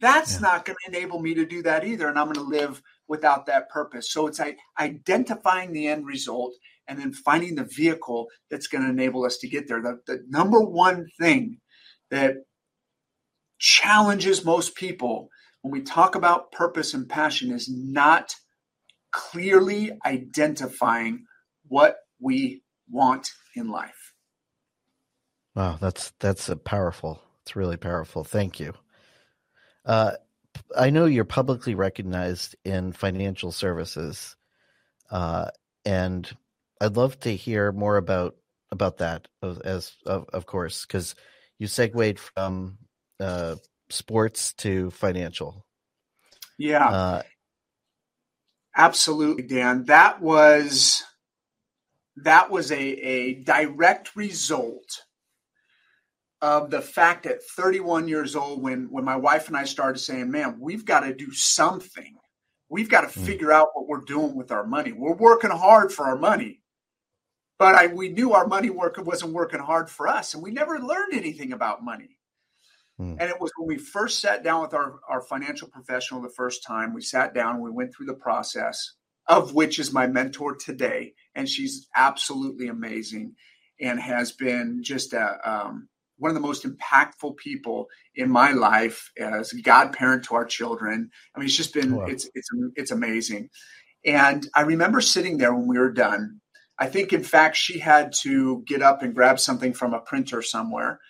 that's 0.00 0.34
yeah. 0.34 0.40
not 0.40 0.64
going 0.64 0.76
to 0.84 0.96
enable 0.96 1.20
me 1.20 1.34
to 1.34 1.44
do 1.44 1.62
that 1.62 1.84
either. 1.84 2.08
And 2.08 2.18
I'm 2.18 2.32
going 2.32 2.36
to 2.36 2.42
live 2.42 2.80
without 3.08 3.46
that 3.46 3.68
purpose. 3.68 4.12
So 4.12 4.26
it's 4.26 4.40
identifying 4.78 5.72
the 5.72 5.88
end 5.88 6.06
result 6.06 6.54
and 6.86 6.98
then 6.98 7.12
finding 7.12 7.54
the 7.54 7.64
vehicle 7.64 8.28
that's 8.50 8.66
going 8.66 8.84
to 8.84 8.90
enable 8.90 9.24
us 9.24 9.38
to 9.38 9.48
get 9.48 9.66
there. 9.68 9.82
The, 9.82 9.98
the 10.06 10.24
number 10.28 10.60
one 10.60 11.06
thing 11.18 11.58
that 12.10 12.36
challenges 13.58 14.44
most 14.44 14.74
people 14.74 15.28
when 15.62 15.72
we 15.72 15.82
talk 15.82 16.14
about 16.14 16.52
purpose 16.52 16.94
and 16.94 17.08
passion 17.08 17.50
is 17.52 17.68
not 17.68 18.34
clearly 19.10 19.92
identifying 20.06 21.24
what 21.66 21.96
we 22.20 22.62
want 22.90 23.30
in 23.54 23.68
life. 23.68 24.12
Wow, 25.54 25.76
that's 25.80 26.12
that's 26.20 26.48
a 26.48 26.56
powerful. 26.56 27.20
It's 27.42 27.56
really 27.56 27.76
powerful. 27.76 28.22
Thank 28.22 28.60
you. 28.60 28.74
Uh, 29.84 30.12
I 30.76 30.90
know 30.90 31.06
you're 31.06 31.24
publicly 31.24 31.74
recognized 31.74 32.56
in 32.64 32.92
financial 32.92 33.52
services, 33.52 34.36
uh, 35.10 35.50
and 35.84 36.30
I'd 36.80 36.96
love 36.96 37.18
to 37.20 37.34
hear 37.34 37.72
more 37.72 37.96
about 37.96 38.36
about 38.70 38.98
that 38.98 39.28
as 39.64 39.96
of, 40.06 40.26
of 40.32 40.46
course 40.46 40.84
because 40.84 41.14
you 41.58 41.66
segued 41.66 42.18
from 42.18 42.76
uh, 43.20 43.56
sports 43.90 44.52
to 44.54 44.90
financial. 44.90 45.64
Yeah, 46.58 46.88
uh, 46.88 47.22
absolutely, 48.76 49.44
Dan. 49.44 49.84
That 49.84 50.20
was 50.20 51.02
that 52.16 52.50
was 52.50 52.72
a, 52.72 52.80
a 52.80 53.34
direct 53.34 54.16
result 54.16 55.02
of 56.40 56.70
the 56.70 56.80
fact 56.80 57.26
at 57.26 57.42
31 57.42 58.08
years 58.08 58.34
old 58.36 58.62
when 58.62 58.88
when 58.90 59.04
my 59.04 59.16
wife 59.16 59.48
and 59.48 59.56
I 59.56 59.64
started 59.64 59.98
saying, 59.98 60.30
"Man, 60.30 60.58
we've 60.60 60.84
got 60.84 61.00
to 61.00 61.14
do 61.14 61.32
something. 61.32 62.16
We've 62.68 62.88
got 62.88 63.10
to 63.10 63.18
mm. 63.18 63.24
figure 63.24 63.52
out 63.52 63.68
what 63.74 63.88
we're 63.88 64.00
doing 64.00 64.34
with 64.34 64.52
our 64.52 64.66
money. 64.66 64.92
We're 64.92 65.14
working 65.14 65.50
hard 65.50 65.92
for 65.92 66.06
our 66.06 66.18
money." 66.18 66.60
but 67.58 67.74
I, 67.74 67.88
we 67.88 68.08
knew 68.08 68.32
our 68.32 68.46
money 68.46 68.70
work 68.70 68.98
wasn't 69.04 69.32
working 69.32 69.60
hard 69.60 69.90
for 69.90 70.06
us, 70.06 70.34
and 70.34 70.42
we 70.42 70.50
never 70.50 70.78
learned 70.78 71.12
anything 71.14 71.52
about 71.52 71.84
money. 71.84 72.17
Hmm. 72.98 73.14
And 73.18 73.30
it 73.30 73.40
was 73.40 73.50
when 73.56 73.68
we 73.68 73.78
first 73.78 74.20
sat 74.20 74.42
down 74.42 74.62
with 74.62 74.74
our, 74.74 75.00
our 75.08 75.22
financial 75.22 75.68
professional 75.68 76.20
the 76.20 76.28
first 76.28 76.64
time, 76.64 76.94
we 76.94 77.02
sat 77.02 77.34
down, 77.34 77.60
we 77.60 77.70
went 77.70 77.94
through 77.94 78.06
the 78.06 78.14
process, 78.14 78.94
of 79.26 79.54
which 79.54 79.78
is 79.78 79.92
my 79.92 80.06
mentor 80.06 80.56
today. 80.56 81.14
And 81.34 81.48
she's 81.48 81.88
absolutely 81.94 82.68
amazing 82.68 83.34
and 83.80 84.00
has 84.00 84.32
been 84.32 84.82
just 84.82 85.12
a, 85.12 85.38
um, 85.44 85.88
one 86.16 86.30
of 86.30 86.34
the 86.34 86.40
most 86.40 86.64
impactful 86.64 87.36
people 87.36 87.86
in 88.14 88.28
my 88.28 88.50
life 88.50 89.12
as 89.16 89.52
a 89.52 89.62
godparent 89.62 90.24
to 90.24 90.34
our 90.34 90.44
children. 90.44 91.10
I 91.34 91.38
mean, 91.38 91.46
it's 91.46 91.56
just 91.56 91.74
been, 91.74 91.94
wow. 91.94 92.06
it's, 92.06 92.28
it's, 92.34 92.48
it's 92.74 92.90
amazing. 92.90 93.50
And 94.04 94.48
I 94.54 94.62
remember 94.62 95.00
sitting 95.00 95.38
there 95.38 95.54
when 95.54 95.68
we 95.68 95.78
were 95.78 95.92
done 95.92 96.40
I 96.78 96.86
think, 96.86 97.12
in 97.12 97.24
fact, 97.24 97.56
she 97.56 97.80
had 97.80 98.12
to 98.20 98.62
get 98.66 98.82
up 98.82 99.02
and 99.02 99.14
grab 99.14 99.40
something 99.40 99.74
from 99.74 99.94
a 99.94 100.00
printer 100.00 100.42
somewhere. 100.42 101.00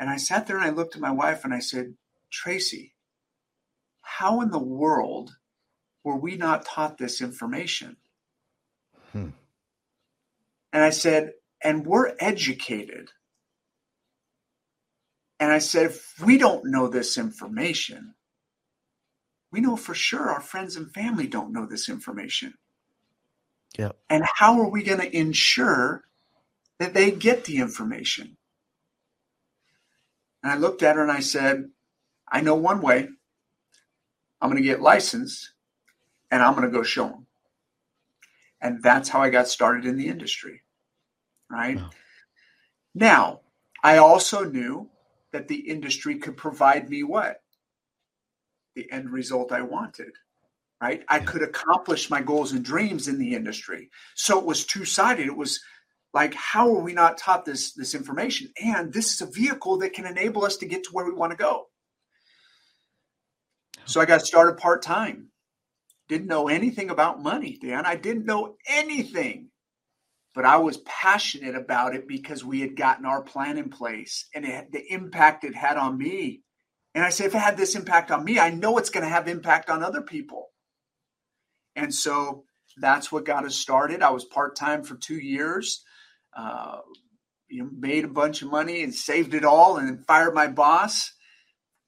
And 0.00 0.08
I 0.08 0.16
sat 0.16 0.46
there 0.46 0.56
and 0.56 0.64
I 0.64 0.70
looked 0.70 0.96
at 0.96 1.02
my 1.02 1.10
wife 1.10 1.44
and 1.44 1.52
I 1.52 1.58
said, 1.58 1.94
Tracy, 2.30 2.94
how 4.00 4.40
in 4.40 4.50
the 4.50 4.58
world 4.58 5.36
were 6.02 6.16
we 6.16 6.36
not 6.36 6.64
taught 6.64 6.96
this 6.96 7.20
information? 7.20 7.98
Hmm. 9.12 9.28
And 10.72 10.82
I 10.82 10.90
said, 10.90 11.34
and 11.62 11.84
we're 11.84 12.14
educated. 12.18 13.10
And 15.38 15.52
I 15.52 15.58
said, 15.58 15.86
if 15.86 16.14
we 16.24 16.38
don't 16.38 16.64
know 16.64 16.88
this 16.88 17.18
information, 17.18 18.14
we 19.52 19.60
know 19.60 19.76
for 19.76 19.94
sure 19.94 20.30
our 20.30 20.40
friends 20.40 20.76
and 20.76 20.92
family 20.94 21.26
don't 21.26 21.52
know 21.52 21.66
this 21.66 21.90
information. 21.90 22.54
Yeah. 23.78 23.92
And 24.08 24.24
how 24.36 24.60
are 24.60 24.70
we 24.70 24.82
going 24.82 25.00
to 25.00 25.14
ensure 25.16 26.04
that 26.78 26.94
they 26.94 27.10
get 27.10 27.44
the 27.44 27.58
information? 27.58 28.38
And 30.42 30.52
I 30.52 30.56
looked 30.56 30.82
at 30.82 30.96
her 30.96 31.02
and 31.02 31.12
I 31.12 31.20
said, 31.20 31.70
I 32.30 32.40
know 32.40 32.54
one 32.54 32.80
way. 32.80 33.08
I'm 34.40 34.50
going 34.50 34.62
to 34.62 34.68
get 34.68 34.80
licensed 34.80 35.52
and 36.30 36.42
I'm 36.42 36.54
going 36.54 36.66
to 36.66 36.76
go 36.76 36.82
show 36.82 37.08
them. 37.08 37.26
And 38.60 38.82
that's 38.82 39.08
how 39.08 39.20
I 39.20 39.30
got 39.30 39.48
started 39.48 39.84
in 39.86 39.96
the 39.96 40.08
industry. 40.08 40.62
Right. 41.50 41.76
Wow. 41.76 41.90
Now, 42.94 43.40
I 43.82 43.98
also 43.98 44.44
knew 44.44 44.88
that 45.32 45.48
the 45.48 45.56
industry 45.56 46.18
could 46.18 46.36
provide 46.36 46.88
me 46.88 47.02
what? 47.02 47.42
The 48.74 48.90
end 48.90 49.10
result 49.10 49.52
I 49.52 49.62
wanted 49.62 50.12
right? 50.80 51.02
I 51.08 51.18
could 51.18 51.42
accomplish 51.42 52.10
my 52.10 52.22
goals 52.22 52.52
and 52.52 52.64
dreams 52.64 53.08
in 53.08 53.18
the 53.18 53.34
industry. 53.34 53.90
So 54.14 54.38
it 54.38 54.46
was 54.46 54.64
two 54.64 54.84
sided. 54.84 55.26
It 55.26 55.36
was 55.36 55.60
like, 56.12 56.34
how 56.34 56.74
are 56.74 56.82
we 56.82 56.92
not 56.92 57.18
taught 57.18 57.44
this, 57.44 57.72
this 57.72 57.94
information? 57.94 58.52
And 58.62 58.92
this 58.92 59.12
is 59.14 59.20
a 59.20 59.30
vehicle 59.30 59.78
that 59.78 59.92
can 59.92 60.06
enable 60.06 60.44
us 60.44 60.56
to 60.58 60.66
get 60.66 60.84
to 60.84 60.90
where 60.90 61.04
we 61.04 61.12
want 61.12 61.30
to 61.32 61.36
go. 61.36 61.66
So 63.84 64.00
I 64.00 64.06
got 64.06 64.26
started 64.26 64.56
part 64.56 64.82
time. 64.82 65.28
Didn't 66.08 66.26
know 66.26 66.48
anything 66.48 66.90
about 66.90 67.22
money, 67.22 67.58
Dan. 67.60 67.86
I 67.86 67.94
didn't 67.94 68.26
know 68.26 68.56
anything. 68.68 69.48
But 70.34 70.44
I 70.44 70.58
was 70.58 70.78
passionate 70.78 71.56
about 71.56 71.94
it 71.94 72.06
because 72.06 72.44
we 72.44 72.60
had 72.60 72.76
gotten 72.76 73.04
our 73.04 73.22
plan 73.22 73.58
in 73.58 73.68
place 73.68 74.26
and 74.34 74.44
it, 74.44 74.70
the 74.70 74.92
impact 74.92 75.44
it 75.44 75.56
had 75.56 75.76
on 75.76 75.98
me. 75.98 76.42
And 76.94 77.04
I 77.04 77.10
said, 77.10 77.26
if 77.26 77.34
it 77.34 77.38
had 77.38 77.56
this 77.56 77.74
impact 77.74 78.10
on 78.10 78.24
me, 78.24 78.38
I 78.38 78.50
know 78.50 78.78
it's 78.78 78.90
going 78.90 79.04
to 79.04 79.10
have 79.10 79.28
impact 79.28 79.70
on 79.70 79.82
other 79.82 80.02
people. 80.02 80.48
And 81.76 81.94
so 81.94 82.44
that's 82.76 83.10
what 83.10 83.24
got 83.24 83.44
us 83.44 83.56
started. 83.56 84.02
I 84.02 84.10
was 84.10 84.24
part 84.24 84.56
time 84.56 84.82
for 84.82 84.96
two 84.96 85.18
years. 85.18 85.84
Uh, 86.36 86.78
you 87.48 87.62
know, 87.62 87.70
made 87.76 88.04
a 88.04 88.08
bunch 88.08 88.42
of 88.42 88.50
money 88.50 88.82
and 88.82 88.94
saved 88.94 89.34
it 89.34 89.44
all, 89.44 89.76
and 89.76 89.88
then 89.88 90.04
fired 90.06 90.34
my 90.34 90.46
boss. 90.46 91.12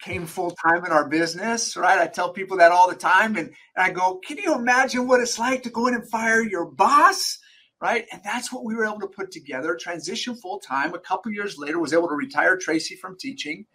Came 0.00 0.26
full 0.26 0.50
time 0.50 0.84
in 0.84 0.90
our 0.90 1.08
business, 1.08 1.76
right? 1.76 1.99
I 1.99 2.08
tell 2.08 2.32
people 2.32 2.56
that 2.56 2.72
all 2.72 2.88
the 2.88 2.96
time, 2.96 3.37
and, 3.37 3.49
and 3.49 3.54
I 3.76 3.90
go, 3.90 4.18
"Can 4.26 4.38
you 4.38 4.54
imagine 4.54 5.06
what 5.06 5.20
it's 5.20 5.38
like 5.38 5.62
to 5.62 5.70
go 5.70 5.87
in 5.87 5.94
and 5.94 6.11
fire 6.11 6.42
your 6.42 6.64
boss?" 6.64 7.38
Right? 7.80 8.06
And 8.12 8.20
that's 8.25 8.52
what 8.52 8.64
we 8.64 8.75
were 8.75 8.84
able 8.84 9.00
to 9.00 9.08
put 9.08 9.32
together. 9.32 9.76
Transition 9.76 10.37
full 10.37 10.61
time. 10.61 10.94
A 10.94 11.00
couple 11.00 11.32
years 11.32 11.56
later, 11.58 11.78
was 11.78 11.92
able 11.92 12.08
to 12.08 12.14
retire 12.14 12.56
Tracy 12.56 12.96
from 12.96 13.16
teaching. 13.18 13.66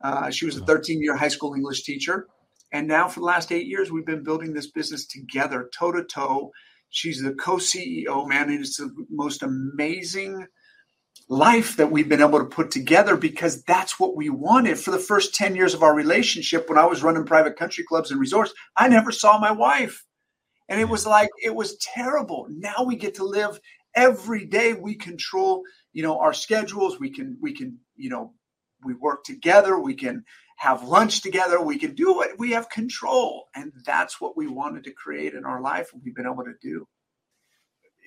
Uh, 0.00 0.30
she 0.30 0.46
was 0.46 0.56
a 0.56 0.64
13 0.64 1.02
year 1.02 1.16
high 1.16 1.28
school 1.28 1.54
English 1.54 1.82
teacher. 1.82 2.28
And 2.72 2.86
now 2.86 3.08
for 3.08 3.20
the 3.20 3.26
last 3.26 3.50
eight 3.50 3.66
years, 3.66 3.90
we've 3.90 4.06
been 4.06 4.22
building 4.22 4.52
this 4.52 4.70
business 4.70 5.06
together, 5.06 5.70
toe 5.76 5.92
to 5.92 6.04
toe. 6.04 6.52
She's 6.90 7.22
the 7.22 7.32
co 7.34 7.56
CEO, 7.56 8.26
man. 8.28 8.50
And 8.50 8.60
it's 8.60 8.76
the 8.76 8.90
most 9.10 9.42
amazing 9.42 10.46
life 11.28 11.76
that 11.76 11.90
we've 11.90 12.08
been 12.08 12.22
able 12.22 12.38
to 12.38 12.44
put 12.44 12.70
together 12.70 13.16
because 13.16 13.62
that's 13.64 14.00
what 14.00 14.16
we 14.16 14.30
wanted 14.30 14.78
for 14.78 14.90
the 14.90 14.98
first 14.98 15.34
10 15.34 15.54
years 15.54 15.74
of 15.74 15.82
our 15.82 15.94
relationship. 15.94 16.68
When 16.68 16.78
I 16.78 16.86
was 16.86 17.02
running 17.02 17.24
private 17.24 17.56
country 17.56 17.84
clubs 17.84 18.10
and 18.10 18.20
resorts, 18.20 18.52
I 18.76 18.88
never 18.88 19.12
saw 19.12 19.38
my 19.38 19.52
wife. 19.52 20.04
And 20.68 20.80
it 20.80 20.88
was 20.88 21.06
like, 21.06 21.30
it 21.42 21.54
was 21.54 21.76
terrible. 21.78 22.46
Now 22.50 22.84
we 22.86 22.96
get 22.96 23.14
to 23.16 23.24
live 23.24 23.60
every 23.94 24.46
day. 24.46 24.74
We 24.74 24.94
control, 24.94 25.62
you 25.92 26.02
know, 26.02 26.18
our 26.18 26.32
schedules. 26.32 27.00
We 27.00 27.10
can, 27.10 27.36
we 27.40 27.54
can, 27.54 27.78
you 27.96 28.10
know, 28.10 28.34
we 28.84 28.94
work 28.94 29.24
together. 29.24 29.78
We 29.78 29.94
can 29.94 30.24
have 30.58 30.82
lunch 30.82 31.22
together. 31.22 31.60
We 31.62 31.78
can 31.78 31.94
do 31.94 32.22
it. 32.22 32.32
We 32.36 32.50
have 32.50 32.68
control. 32.68 33.46
And 33.54 33.72
that's 33.86 34.20
what 34.20 34.36
we 34.36 34.48
wanted 34.48 34.84
to 34.84 34.92
create 34.92 35.34
in 35.34 35.44
our 35.44 35.60
life. 35.60 35.90
And 35.92 36.02
we've 36.04 36.14
been 36.14 36.26
able 36.26 36.44
to 36.44 36.54
do. 36.60 36.86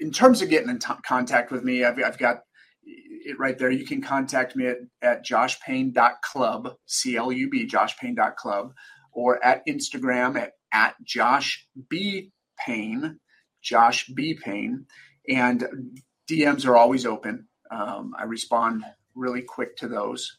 In 0.02 0.12
terms 0.12 0.42
of 0.42 0.50
getting 0.50 0.70
in 0.70 0.80
t- 0.80 0.94
contact 1.06 1.52
with 1.52 1.64
me, 1.64 1.86
I've, 1.86 1.98
I've 2.04 2.18
got 2.18 2.42
it 2.84 3.40
right 3.40 3.58
there. 3.58 3.72
You 3.72 3.86
can 3.86 4.02
contact 4.02 4.58
me 4.58 4.68
at, 4.68 4.78
at 5.02 5.26
joshpayne.club, 5.26 6.76
C 6.86 7.16
L 7.16 7.32
U 7.32 7.50
B, 7.50 7.66
joshpayne.club, 7.66 8.74
or 9.14 9.44
at 9.46 9.66
Instagram 9.66 10.38
at, 10.38 10.52
at 10.74 10.96
Josh 11.04 11.66
B. 11.90 12.32
Payne, 12.60 13.18
Josh 13.62 14.08
B. 14.08 14.34
Payne. 14.34 14.88
And 15.30 16.02
DMs 16.30 16.66
are 16.66 16.76
always 16.76 17.06
open. 17.06 17.48
Um, 17.70 18.14
I 18.20 18.24
respond 18.24 18.84
really 19.16 19.42
quick 19.42 19.78
to 19.78 19.88
those. 19.88 20.38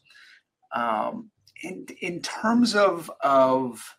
Um, 0.75 1.31
in, 1.63 1.87
in 2.01 2.21
terms 2.21 2.75
of, 2.75 3.09
of 3.21 3.95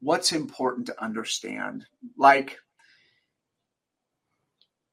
what's 0.00 0.32
important 0.32 0.86
to 0.86 1.02
understand, 1.02 1.84
like 2.16 2.58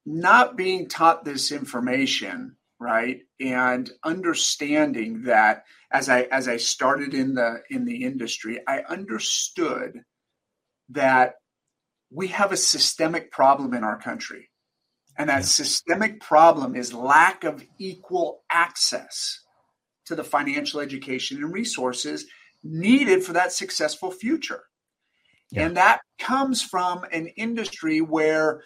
not 0.05 0.57
being 0.57 0.87
taught 0.87 1.23
this 1.23 1.51
information 1.51 2.55
right 2.81 3.23
and 3.41 3.91
understanding 4.05 5.23
that 5.23 5.65
as 5.91 6.07
i 6.07 6.21
as 6.31 6.47
i 6.47 6.55
started 6.55 7.13
in 7.13 7.35
the 7.35 7.61
in 7.69 7.83
the 7.83 8.05
industry 8.05 8.61
i 8.67 8.79
understood 8.87 10.01
that 10.87 11.35
we 12.11 12.27
have 12.27 12.51
a 12.51 12.57
systemic 12.57 13.31
problem 13.31 13.73
in 13.73 13.83
our 13.83 13.97
country. 13.97 14.49
And 15.17 15.29
that 15.29 15.45
systemic 15.45 16.21
problem 16.21 16.75
is 16.75 16.93
lack 16.93 17.43
of 17.43 17.63
equal 17.77 18.43
access 18.49 19.41
to 20.09 20.15
the 20.15 20.23
financial 20.23 20.81
education 20.81 21.37
and 21.37 21.53
resources 21.53 22.25
needed 22.63 23.23
for 23.23 23.33
that 23.33 23.53
successful 23.53 24.11
future 24.11 24.63
yeah. 25.51 25.65
and 25.65 25.77
that 25.77 26.01
comes 26.19 26.61
from 26.61 27.03
an 27.11 27.27
industry 27.27 28.01
where 28.01 28.61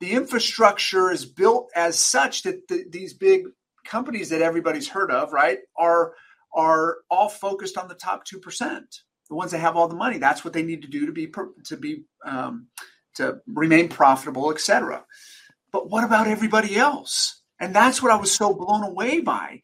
the 0.00 0.12
infrastructure 0.12 1.10
is 1.10 1.24
built 1.24 1.70
as 1.74 1.98
such 1.98 2.42
that 2.42 2.68
the, 2.68 2.84
these 2.90 3.14
big 3.14 3.46
companies 3.84 4.28
that 4.28 4.42
everybody's 4.42 4.88
heard 4.88 5.10
of, 5.10 5.32
right, 5.32 5.58
are 5.76 6.14
are 6.54 6.98
all 7.10 7.28
focused 7.28 7.76
on 7.76 7.88
the 7.88 7.94
top 7.94 8.24
two 8.24 8.38
percent, 8.38 9.02
the 9.28 9.34
ones 9.34 9.52
that 9.52 9.58
have 9.58 9.76
all 9.76 9.88
the 9.88 9.96
money. 9.96 10.18
That's 10.18 10.44
what 10.44 10.52
they 10.52 10.62
need 10.62 10.82
to 10.82 10.88
do 10.88 11.06
to 11.06 11.12
be 11.12 11.32
to 11.64 11.76
be 11.76 12.04
um, 12.24 12.66
to 13.14 13.40
remain 13.46 13.88
profitable, 13.88 14.50
etc. 14.50 15.04
But 15.72 15.88
what 15.88 16.04
about 16.04 16.26
everybody 16.26 16.76
else? 16.76 17.40
And 17.58 17.74
that's 17.74 18.02
what 18.02 18.12
I 18.12 18.16
was 18.16 18.32
so 18.32 18.52
blown 18.52 18.82
away 18.82 19.20
by. 19.20 19.62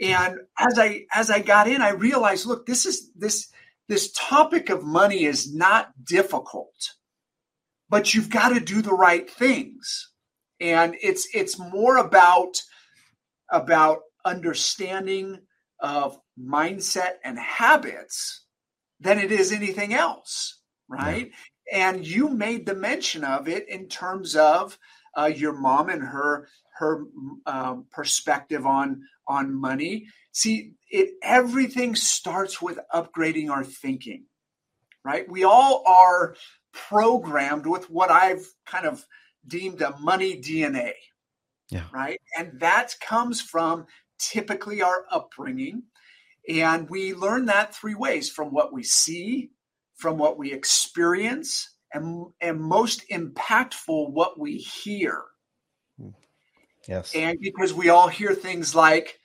And 0.00 0.38
as 0.58 0.78
I 0.78 1.04
as 1.12 1.30
I 1.30 1.40
got 1.40 1.68
in, 1.68 1.82
I 1.82 1.90
realized, 1.90 2.46
look, 2.46 2.66
this 2.66 2.86
is 2.86 3.10
this 3.14 3.50
this 3.88 4.12
topic 4.12 4.68
of 4.70 4.84
money 4.84 5.24
is 5.24 5.54
not 5.54 5.92
difficult 6.04 6.94
but 7.88 8.14
you've 8.14 8.30
got 8.30 8.50
to 8.50 8.60
do 8.60 8.82
the 8.82 8.92
right 8.92 9.28
things. 9.28 10.10
And 10.60 10.96
it's 11.00 11.28
it's 11.34 11.58
more 11.58 11.96
about 11.96 12.60
about 13.50 14.00
understanding 14.24 15.38
of 15.80 16.18
mindset 16.38 17.14
and 17.24 17.38
habits 17.38 18.44
than 19.00 19.18
it 19.18 19.30
is 19.30 19.52
anything 19.52 19.94
else, 19.94 20.60
right? 20.88 21.30
Yeah. 21.70 21.90
And 21.90 22.06
you 22.06 22.28
made 22.28 22.66
the 22.66 22.74
mention 22.74 23.22
of 23.22 23.46
it 23.46 23.68
in 23.68 23.88
terms 23.88 24.34
of 24.34 24.76
uh, 25.16 25.26
your 25.26 25.52
mom 25.52 25.88
and 25.88 26.02
her 26.02 26.48
her 26.78 27.04
um, 27.46 27.86
perspective 27.90 28.66
on 28.66 29.02
on 29.28 29.54
money. 29.54 30.06
See, 30.32 30.72
it 30.90 31.10
everything 31.22 31.94
starts 31.94 32.60
with 32.62 32.78
upgrading 32.94 33.50
our 33.50 33.64
thinking, 33.64 34.24
right? 35.04 35.28
We 35.30 35.44
all 35.44 35.84
are 35.86 36.34
programmed 36.72 37.66
with 37.66 37.90
what 37.90 38.10
I've 38.10 38.46
kind 38.66 38.86
of 38.86 39.04
deemed 39.46 39.82
a 39.82 39.96
money 39.98 40.40
DNA. 40.40 40.92
Yeah. 41.70 41.84
Right. 41.92 42.20
And 42.38 42.58
that 42.60 42.94
comes 43.00 43.40
from 43.40 43.86
typically 44.18 44.82
our 44.82 45.04
upbringing. 45.10 45.82
And 46.48 46.88
we 46.88 47.12
learn 47.14 47.46
that 47.46 47.74
three 47.74 47.94
ways 47.94 48.30
from 48.30 48.52
what 48.52 48.72
we 48.72 48.82
see, 48.82 49.50
from 49.96 50.16
what 50.16 50.38
we 50.38 50.52
experience, 50.52 51.74
and, 51.92 52.26
and 52.40 52.60
most 52.60 53.04
impactful, 53.10 54.10
what 54.12 54.38
we 54.38 54.56
hear. 54.56 55.24
Hmm. 56.00 56.10
Yes. 56.86 57.14
And 57.14 57.38
because 57.40 57.74
we 57.74 57.90
all 57.90 58.08
hear 58.08 58.34
things 58.34 58.74
like, 58.74 59.17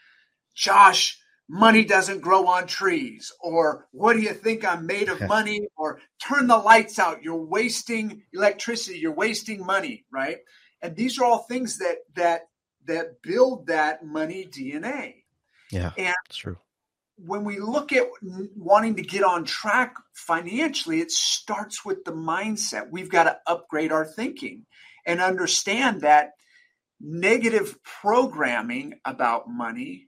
Josh, 0.56 1.20
money 1.50 1.84
doesn't 1.84 2.22
grow 2.22 2.48
on 2.48 2.66
trees 2.68 3.32
or 3.42 3.88
what 3.92 4.14
do 4.14 4.22
you 4.22 4.34
think 4.34 4.66
i'm 4.66 4.86
made 4.86 5.10
of 5.10 5.22
money? 5.28 5.68
or 5.78 6.00
turn 6.22 6.48
the 6.48 6.58
lights 6.58 7.00
out. 7.00 7.22
You're 7.22 7.36
wasting 7.36 8.24
electricity. 8.34 9.00
You're 9.00 9.14
wasting 9.14 9.66
money 9.66 10.06
right? 10.12 10.38
And 10.82 10.96
these 10.96 11.20
are 11.20 11.26
all 11.26 11.40
things 11.40 11.78
that 11.80 11.98
that 12.16 12.48
that 12.86 13.22
build 13.22 13.68
that 13.68 14.06
money 14.06 14.46
dna 14.46 15.14
yeah 15.72 15.92
and 15.98 16.14
it's 16.26 16.38
true. 16.38 16.58
when 17.18 17.44
we 17.46 17.60
look 17.60 17.94
at 17.94 18.08
wanting 18.22 18.96
to 18.96 19.02
get 19.02 19.24
on 19.24 19.46
track 19.46 19.96
financially 20.14 21.00
it 21.00 21.12
starts 21.12 21.86
with 21.86 22.04
the 22.04 22.12
mindset. 22.12 22.90
We've 22.90 23.10
got 23.10 23.24
to 23.26 23.38
upgrade 23.48 23.92
our 23.92 24.06
thinking 24.06 24.66
and 25.06 25.22
understand 25.22 26.02
that 26.02 26.32
negative 27.00 27.78
programming 27.84 28.96
about 29.06 29.50
money 29.50 30.08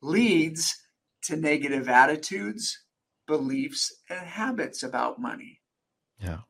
leads 0.00 0.76
to 1.24 1.36
negative 1.36 1.88
attitudes, 1.88 2.78
beliefs, 3.26 3.94
and 4.08 4.26
habits 4.26 4.82
about 4.82 5.20
money. 5.20 5.60
Yeah. 6.20 6.40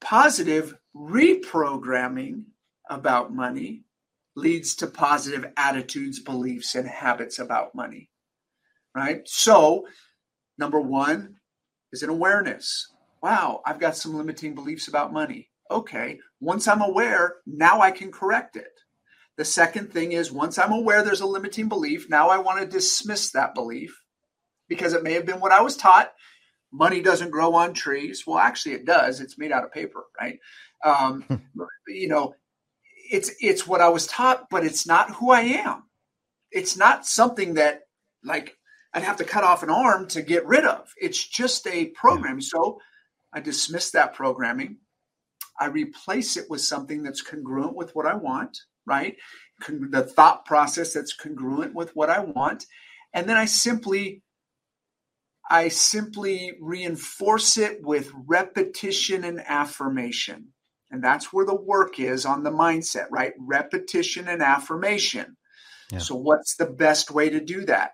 Positive 0.00 0.74
reprogramming 0.96 2.44
about 2.90 3.32
money 3.32 3.84
leads 4.34 4.74
to 4.76 4.86
positive 4.86 5.46
attitudes, 5.56 6.20
beliefs, 6.20 6.74
and 6.74 6.88
habits 6.88 7.38
about 7.38 7.74
money. 7.74 8.10
Right? 8.94 9.22
So, 9.26 9.86
number 10.58 10.80
one 10.80 11.36
is 11.92 12.02
an 12.02 12.10
awareness. 12.10 12.88
Wow, 13.22 13.62
I've 13.64 13.78
got 13.78 13.96
some 13.96 14.14
limiting 14.14 14.54
beliefs 14.54 14.88
about 14.88 15.12
money. 15.12 15.50
Okay, 15.70 16.18
once 16.40 16.66
I'm 16.66 16.82
aware, 16.82 17.36
now 17.46 17.80
I 17.80 17.90
can 17.90 18.10
correct 18.10 18.56
it. 18.56 18.72
The 19.36 19.44
second 19.44 19.92
thing 19.92 20.12
is 20.12 20.30
once 20.30 20.58
I'm 20.58 20.72
aware 20.72 21.02
there's 21.02 21.22
a 21.22 21.26
limiting 21.26 21.68
belief, 21.68 22.08
now 22.10 22.28
I 22.28 22.38
want 22.38 22.60
to 22.60 22.66
dismiss 22.66 23.30
that 23.32 23.54
belief 23.54 23.98
because 24.68 24.92
it 24.92 25.02
may 25.02 25.14
have 25.14 25.26
been 25.26 25.40
what 25.40 25.52
I 25.52 25.62
was 25.62 25.76
taught. 25.76 26.12
Money 26.70 27.00
doesn't 27.00 27.30
grow 27.30 27.54
on 27.54 27.74
trees. 27.74 28.24
Well, 28.26 28.38
actually, 28.38 28.74
it 28.74 28.86
does. 28.86 29.20
It's 29.20 29.38
made 29.38 29.52
out 29.52 29.64
of 29.64 29.72
paper, 29.72 30.04
right? 30.20 30.38
Um, 30.84 31.24
you 31.88 32.08
know, 32.08 32.34
it's 33.10 33.30
it's 33.40 33.66
what 33.66 33.80
I 33.80 33.88
was 33.88 34.06
taught, 34.06 34.48
but 34.50 34.64
it's 34.64 34.86
not 34.86 35.10
who 35.10 35.30
I 35.30 35.40
am. 35.40 35.84
It's 36.50 36.76
not 36.76 37.06
something 37.06 37.54
that 37.54 37.82
like 38.24 38.56
I'd 38.94 39.02
have 39.02 39.16
to 39.18 39.24
cut 39.24 39.44
off 39.44 39.62
an 39.62 39.70
arm 39.70 40.08
to 40.08 40.22
get 40.22 40.46
rid 40.46 40.64
of. 40.64 40.92
It's 41.00 41.26
just 41.26 41.66
a 41.66 41.86
program. 41.86 42.40
So 42.40 42.80
I 43.32 43.40
dismiss 43.40 43.90
that 43.92 44.14
programming. 44.14 44.78
I 45.58 45.66
replace 45.66 46.36
it 46.36 46.50
with 46.50 46.60
something 46.60 47.02
that's 47.02 47.22
congruent 47.22 47.74
with 47.74 47.94
what 47.94 48.06
I 48.06 48.14
want 48.14 48.58
right? 48.86 49.16
The 49.68 50.02
thought 50.02 50.44
process 50.44 50.94
that's 50.94 51.14
congruent 51.14 51.74
with 51.74 51.94
what 51.94 52.10
I 52.10 52.20
want. 52.20 52.66
And 53.14 53.28
then 53.28 53.36
I 53.36 53.44
simply 53.44 54.22
I 55.50 55.68
simply 55.68 56.52
reinforce 56.60 57.58
it 57.58 57.82
with 57.82 58.10
repetition 58.14 59.24
and 59.24 59.40
affirmation. 59.46 60.48
And 60.90 61.02
that's 61.02 61.32
where 61.32 61.44
the 61.44 61.54
work 61.54 61.98
is 61.98 62.24
on 62.24 62.42
the 62.42 62.50
mindset, 62.50 63.06
right? 63.10 63.32
Repetition 63.38 64.28
and 64.28 64.42
affirmation. 64.42 65.36
Yeah. 65.90 65.98
So, 65.98 66.14
what's 66.14 66.56
the 66.56 66.66
best 66.66 67.10
way 67.10 67.30
to 67.30 67.40
do 67.40 67.64
that? 67.66 67.92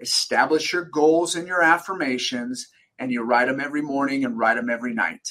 Establish 0.00 0.72
your 0.72 0.84
goals 0.84 1.34
and 1.34 1.46
your 1.46 1.62
affirmations, 1.62 2.66
and 2.98 3.10
you 3.10 3.22
write 3.22 3.48
them 3.48 3.60
every 3.60 3.82
morning 3.82 4.24
and 4.24 4.38
write 4.38 4.56
them 4.56 4.70
every 4.70 4.94
night. 4.94 5.26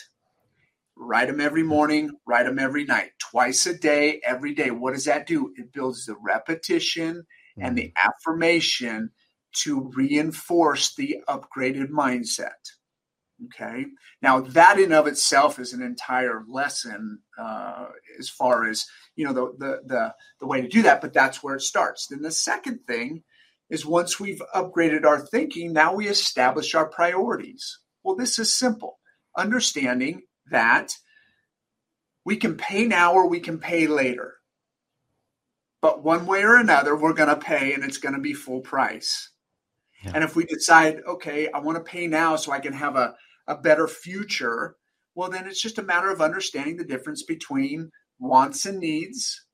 Write 0.99 1.27
them 1.27 1.39
every 1.39 1.63
morning, 1.63 2.11
write 2.25 2.45
them 2.45 2.59
every 2.59 2.83
night, 2.83 3.11
twice 3.19 3.65
a 3.65 3.77
day, 3.77 4.19
every 4.25 4.53
day. 4.53 4.71
What 4.71 4.93
does 4.93 5.05
that 5.05 5.27
do? 5.27 5.53
It 5.55 5.71
builds 5.71 6.05
the 6.05 6.15
repetition 6.21 7.25
and 7.59 7.77
the 7.77 7.83
mm-hmm. 7.83 8.09
affirmation 8.09 9.11
to 9.63 9.91
reinforce 9.95 10.95
the 10.95 11.17
upgraded 11.27 11.89
mindset. 11.89 12.51
Okay. 13.45 13.85
Now 14.21 14.41
that 14.41 14.79
in 14.79 14.91
of 14.91 15.05
itself 15.05 15.59
is 15.59 15.73
an 15.73 15.83
entire 15.83 16.43
lesson 16.47 17.19
uh, 17.39 17.85
as 18.17 18.29
far 18.29 18.67
as 18.67 18.85
you 19.15 19.25
know 19.25 19.33
the, 19.33 19.53
the 19.59 19.81
the 19.85 20.13
the 20.39 20.47
way 20.47 20.61
to 20.61 20.67
do 20.67 20.81
that, 20.83 21.01
but 21.01 21.13
that's 21.13 21.43
where 21.43 21.55
it 21.55 21.61
starts. 21.61 22.07
Then 22.07 22.23
the 22.23 22.31
second 22.31 22.79
thing 22.87 23.23
is 23.69 23.85
once 23.85 24.19
we've 24.19 24.41
upgraded 24.55 25.05
our 25.05 25.19
thinking, 25.19 25.71
now 25.71 25.93
we 25.93 26.07
establish 26.07 26.73
our 26.73 26.87
priorities. 26.87 27.79
Well, 28.03 28.15
this 28.15 28.39
is 28.39 28.51
simple. 28.51 28.97
Understanding 29.37 30.23
that 30.51 30.93
we 32.25 32.35
can 32.35 32.57
pay 32.57 32.85
now 32.85 33.13
or 33.13 33.27
we 33.27 33.39
can 33.39 33.57
pay 33.59 33.87
later. 33.87 34.35
But 35.81 36.03
one 36.03 36.25
way 36.25 36.43
or 36.43 36.57
another, 36.57 36.95
we're 36.95 37.13
going 37.13 37.29
to 37.29 37.37
pay 37.37 37.73
and 37.73 37.83
it's 37.83 37.97
going 37.97 38.15
to 38.15 38.21
be 38.21 38.33
full 38.33 38.61
price. 38.61 39.29
Yeah. 40.03 40.11
And 40.15 40.23
if 40.23 40.35
we 40.35 40.45
decide, 40.45 41.01
okay, 41.07 41.49
I 41.49 41.59
want 41.59 41.77
to 41.77 41.89
pay 41.89 42.07
now 42.07 42.35
so 42.35 42.51
I 42.51 42.59
can 42.59 42.73
have 42.73 42.95
a, 42.95 43.15
a 43.47 43.55
better 43.55 43.87
future, 43.87 44.75
well, 45.15 45.29
then 45.29 45.47
it's 45.47 45.61
just 45.61 45.77
a 45.77 45.83
matter 45.83 46.11
of 46.11 46.21
understanding 46.21 46.77
the 46.77 46.83
difference 46.83 47.23
between 47.23 47.91
wants 48.19 48.65
and 48.65 48.79
needs 48.79 49.45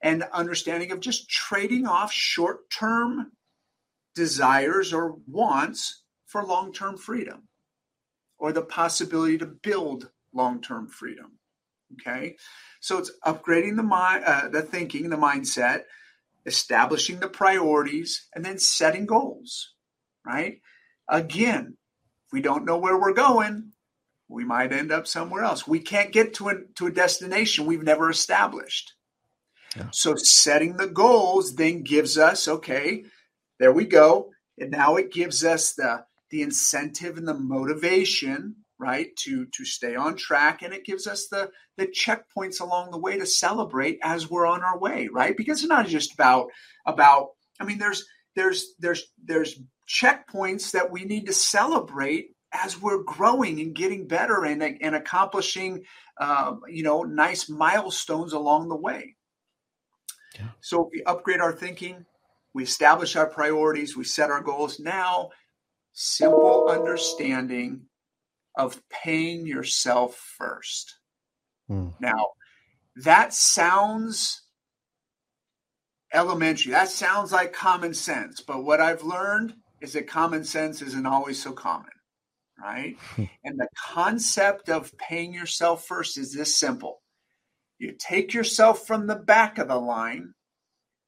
and 0.00 0.24
understanding 0.32 0.92
of 0.92 1.00
just 1.00 1.28
trading 1.28 1.86
off 1.86 2.12
short 2.12 2.70
term 2.70 3.32
desires 4.14 4.92
or 4.92 5.16
wants 5.26 6.02
for 6.26 6.44
long 6.44 6.72
term 6.72 6.96
freedom 6.96 7.48
or 8.38 8.52
the 8.52 8.62
possibility 8.62 9.38
to 9.38 9.46
build 9.46 10.10
long 10.32 10.60
term 10.60 10.88
freedom. 10.88 11.38
Okay. 11.94 12.36
So 12.80 12.98
it's 12.98 13.12
upgrading 13.24 13.76
the 13.76 13.82
mind, 13.82 14.24
uh, 14.24 14.48
the 14.48 14.62
thinking, 14.62 15.08
the 15.08 15.16
mindset, 15.16 15.82
establishing 16.44 17.20
the 17.20 17.28
priorities, 17.28 18.28
and 18.34 18.44
then 18.44 18.58
setting 18.58 19.06
goals. 19.06 19.72
Right. 20.26 20.60
Again, 21.08 21.76
if 22.26 22.32
we 22.32 22.40
don't 22.40 22.64
know 22.64 22.78
where 22.78 22.98
we're 22.98 23.12
going, 23.12 23.72
we 24.28 24.44
might 24.44 24.72
end 24.72 24.90
up 24.90 25.06
somewhere 25.06 25.44
else. 25.44 25.66
We 25.66 25.80
can't 25.80 26.12
get 26.12 26.34
to 26.34 26.48
a, 26.48 26.54
to 26.76 26.86
a 26.86 26.90
destination 26.92 27.66
we've 27.66 27.82
never 27.82 28.10
established. 28.10 28.94
Yeah. 29.76 29.88
So 29.92 30.14
setting 30.16 30.76
the 30.76 30.86
goals 30.86 31.54
then 31.56 31.82
gives 31.82 32.16
us 32.16 32.48
okay, 32.48 33.04
there 33.58 33.72
we 33.72 33.84
go, 33.84 34.30
and 34.58 34.70
now 34.70 34.96
it 34.96 35.12
gives 35.12 35.44
us 35.44 35.74
the 35.74 36.04
the 36.34 36.42
incentive 36.42 37.16
and 37.16 37.28
the 37.28 37.34
motivation 37.34 38.56
right 38.76 39.14
to 39.14 39.46
to 39.46 39.64
stay 39.64 39.94
on 39.94 40.16
track. 40.16 40.62
And 40.62 40.74
it 40.74 40.84
gives 40.84 41.06
us 41.06 41.28
the 41.28 41.50
the 41.76 41.86
checkpoints 41.86 42.60
along 42.60 42.90
the 42.90 42.98
way 42.98 43.16
to 43.16 43.24
celebrate 43.24 44.00
as 44.02 44.28
we're 44.28 44.46
on 44.46 44.64
our 44.64 44.76
way 44.78 45.08
right? 45.12 45.36
Because 45.36 45.60
it's 45.60 45.68
not 45.68 45.86
just 45.86 46.12
about 46.12 46.48
about 46.86 47.28
i 47.60 47.64
mean 47.64 47.78
there's 47.78 48.04
there's 48.34 48.74
there's 48.80 49.04
there's 49.24 49.60
checkpoints 49.88 50.72
that 50.72 50.90
we 50.90 51.04
need 51.04 51.26
to 51.26 51.32
celebrate 51.32 52.30
as 52.52 52.80
we're 52.80 53.02
growing 53.02 53.60
and 53.60 53.74
getting 53.74 54.08
better 54.08 54.44
and, 54.44 54.62
and 54.62 54.94
accomplishing 54.94 55.84
uh, 56.20 56.54
you 56.68 56.82
know 56.82 57.02
nice 57.02 57.48
milestones 57.48 58.32
along 58.32 58.68
the 58.68 58.76
way. 58.76 59.14
Yeah. 60.34 60.48
so 60.60 60.90
we 60.92 61.00
upgrade 61.04 61.40
our 61.40 61.52
thinking 61.52 62.04
we 62.54 62.64
establish 62.64 63.14
our 63.14 63.28
priorities 63.28 63.96
we 63.96 64.04
set 64.04 64.30
our 64.30 64.40
goals. 64.40 64.80
Now 64.80 65.30
simple 65.94 66.68
understanding 66.68 67.82
of 68.56 68.80
paying 68.90 69.46
yourself 69.46 70.16
first. 70.36 70.94
Mm. 71.70 71.94
Now, 72.00 72.32
that 72.96 73.32
sounds 73.32 74.42
elementary. 76.12 76.72
That 76.72 76.88
sounds 76.88 77.32
like 77.32 77.52
common 77.52 77.94
sense. 77.94 78.40
But 78.40 78.64
what 78.64 78.80
I've 78.80 79.02
learned 79.02 79.54
is 79.80 79.94
that 79.94 80.06
common 80.06 80.44
sense 80.44 80.82
isn't 80.82 81.06
always 81.06 81.42
so 81.42 81.52
common, 81.52 81.90
right? 82.60 82.96
and 83.16 83.58
the 83.58 83.68
concept 83.76 84.68
of 84.68 84.96
paying 84.98 85.32
yourself 85.32 85.86
first 85.86 86.18
is 86.18 86.32
this 86.32 86.54
simple 86.54 87.00
you 87.78 87.92
take 87.98 88.32
yourself 88.32 88.86
from 88.86 89.06
the 89.06 89.16
back 89.16 89.58
of 89.58 89.68
the 89.68 89.78
line 89.78 90.32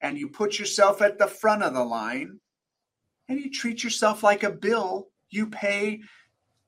and 0.00 0.18
you 0.18 0.28
put 0.28 0.58
yourself 0.58 1.00
at 1.00 1.18
the 1.18 1.26
front 1.26 1.62
of 1.62 1.74
the 1.74 1.84
line 1.84 2.38
and 3.28 3.40
you 3.40 3.50
treat 3.50 3.82
yourself 3.82 4.22
like 4.22 4.42
a 4.42 4.50
bill 4.50 5.08
you 5.30 5.48
pay 5.48 6.02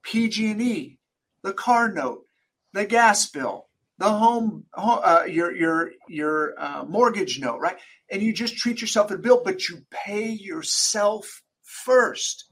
PG&E, 0.03 0.99
the 1.43 1.53
car 1.53 1.91
note, 1.91 2.25
the 2.73 2.85
gas 2.85 3.29
bill, 3.31 3.69
the 3.99 4.09
home, 4.09 4.65
uh, 4.75 5.25
your 5.27 5.55
your 5.55 5.91
your 6.09 6.55
uh, 6.59 6.85
mortgage 6.85 7.41
note, 7.41 7.59
right? 7.59 7.79
And 8.11 8.23
you 8.23 8.33
just 8.33 8.57
treat 8.57 8.81
yourself 8.81 9.11
a 9.11 9.19
bill, 9.19 9.43
but 9.45 9.69
you 9.69 9.83
pay 9.91 10.29
yourself 10.29 11.43
first. 11.63 12.51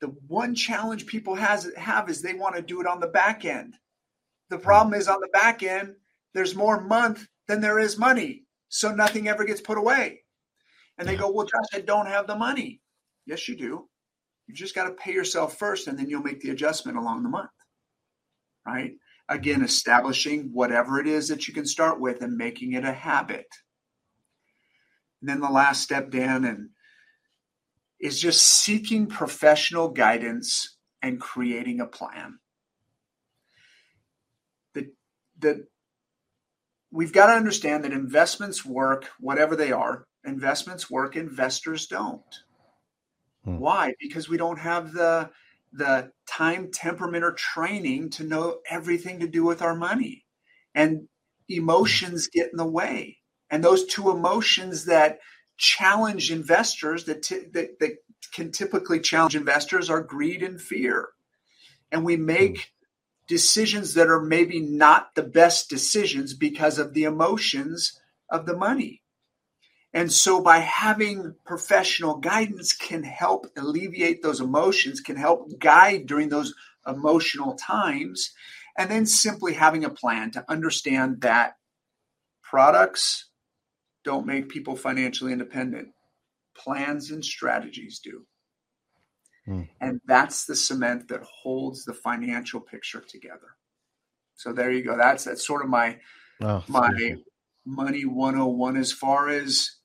The 0.00 0.08
one 0.26 0.54
challenge 0.54 1.06
people 1.06 1.34
has 1.34 1.70
have 1.76 2.08
is 2.08 2.22
they 2.22 2.34
want 2.34 2.56
to 2.56 2.62
do 2.62 2.80
it 2.80 2.86
on 2.86 3.00
the 3.00 3.06
back 3.06 3.44
end. 3.44 3.74
The 4.50 4.58
problem 4.58 4.94
is 4.94 5.08
on 5.08 5.20
the 5.20 5.28
back 5.28 5.62
end, 5.62 5.94
there's 6.34 6.54
more 6.54 6.80
month 6.80 7.26
than 7.46 7.60
there 7.60 7.78
is 7.78 7.98
money, 7.98 8.44
so 8.68 8.92
nothing 8.92 9.28
ever 9.28 9.44
gets 9.44 9.60
put 9.60 9.78
away. 9.78 10.22
And 10.98 11.08
they 11.08 11.16
go, 11.16 11.30
"Well, 11.30 11.46
Josh, 11.46 11.78
I 11.78 11.80
don't 11.80 12.06
have 12.06 12.26
the 12.26 12.36
money." 12.36 12.80
Yes, 13.28 13.46
you 13.46 13.56
do. 13.56 13.86
You 14.46 14.54
just 14.54 14.74
got 14.74 14.84
to 14.84 14.94
pay 14.94 15.12
yourself 15.12 15.58
first, 15.58 15.86
and 15.86 15.98
then 15.98 16.08
you'll 16.08 16.22
make 16.22 16.40
the 16.40 16.48
adjustment 16.48 16.96
along 16.96 17.22
the 17.22 17.28
month. 17.28 17.50
Right? 18.66 18.92
Again, 19.28 19.62
establishing 19.62 20.48
whatever 20.54 20.98
it 20.98 21.06
is 21.06 21.28
that 21.28 21.46
you 21.46 21.52
can 21.52 21.66
start 21.66 22.00
with 22.00 22.22
and 22.22 22.38
making 22.38 22.72
it 22.72 22.84
a 22.84 22.92
habit. 22.92 23.46
And 25.20 25.28
then 25.28 25.40
the 25.40 25.50
last 25.50 25.82
step, 25.82 26.10
Dan, 26.10 26.46
and 26.46 26.70
is 28.00 28.18
just 28.18 28.42
seeking 28.42 29.06
professional 29.06 29.90
guidance 29.90 30.78
and 31.02 31.20
creating 31.20 31.80
a 31.80 31.86
plan. 31.86 32.38
The, 34.72 34.90
the, 35.38 35.66
we've 36.90 37.12
got 37.12 37.26
to 37.26 37.32
understand 37.32 37.84
that 37.84 37.92
investments 37.92 38.64
work, 38.64 39.10
whatever 39.20 39.54
they 39.54 39.72
are, 39.72 40.06
investments 40.24 40.88
work, 40.88 41.16
investors 41.16 41.88
don't. 41.88 42.22
Hmm. 43.48 43.58
Why? 43.58 43.94
Because 43.98 44.28
we 44.28 44.36
don't 44.36 44.58
have 44.58 44.92
the 44.92 45.30
the 45.72 46.10
time, 46.26 46.70
temperament, 46.72 47.24
or 47.24 47.32
training 47.32 48.10
to 48.10 48.24
know 48.24 48.58
everything 48.70 49.20
to 49.20 49.28
do 49.28 49.44
with 49.44 49.60
our 49.60 49.76
money. 49.76 50.24
And 50.74 51.08
emotions 51.48 52.28
get 52.28 52.50
in 52.50 52.56
the 52.56 52.66
way. 52.66 53.18
And 53.50 53.62
those 53.62 53.86
two 53.86 54.10
emotions 54.10 54.86
that 54.86 55.18
challenge 55.58 56.30
investors, 56.30 57.04
that, 57.04 57.22
t- 57.22 57.44
that, 57.52 57.78
that 57.80 57.96
can 58.32 58.50
typically 58.50 59.00
challenge 59.00 59.36
investors, 59.36 59.90
are 59.90 60.00
greed 60.00 60.42
and 60.42 60.60
fear. 60.60 61.08
And 61.92 62.02
we 62.02 62.16
make 62.16 62.56
hmm. 62.56 62.62
decisions 63.26 63.94
that 63.94 64.08
are 64.08 64.22
maybe 64.22 64.60
not 64.60 65.14
the 65.14 65.22
best 65.22 65.68
decisions 65.68 66.32
because 66.32 66.78
of 66.78 66.94
the 66.94 67.04
emotions 67.04 68.00
of 68.30 68.46
the 68.46 68.56
money. 68.56 69.02
And 69.98 70.12
so 70.12 70.40
by 70.40 70.58
having 70.58 71.34
professional 71.44 72.18
guidance 72.18 72.72
can 72.72 73.02
help 73.02 73.48
alleviate 73.56 74.22
those 74.22 74.40
emotions, 74.40 75.00
can 75.00 75.16
help 75.16 75.58
guide 75.58 76.06
during 76.06 76.28
those 76.28 76.54
emotional 76.86 77.56
times. 77.56 78.30
And 78.78 78.88
then 78.88 79.06
simply 79.06 79.54
having 79.54 79.84
a 79.84 79.90
plan 79.90 80.30
to 80.30 80.44
understand 80.48 81.22
that 81.22 81.56
products 82.44 83.24
don't 84.04 84.24
make 84.24 84.48
people 84.48 84.76
financially 84.76 85.32
independent. 85.32 85.88
Plans 86.56 87.10
and 87.10 87.24
strategies 87.24 87.98
do. 87.98 88.24
Mm. 89.48 89.68
And 89.80 90.00
that's 90.06 90.44
the 90.44 90.54
cement 90.54 91.08
that 91.08 91.24
holds 91.24 91.84
the 91.84 91.94
financial 91.94 92.60
picture 92.60 93.00
together. 93.00 93.56
So 94.36 94.52
there 94.52 94.70
you 94.70 94.84
go. 94.84 94.96
That's 94.96 95.24
that's 95.24 95.44
sort 95.44 95.64
of 95.64 95.68
my 95.68 95.98
oh, 96.40 96.62
my 96.68 97.16
money 97.66 98.04
101 98.04 98.76
as 98.76 98.92
far 98.92 99.28
as 99.28 99.77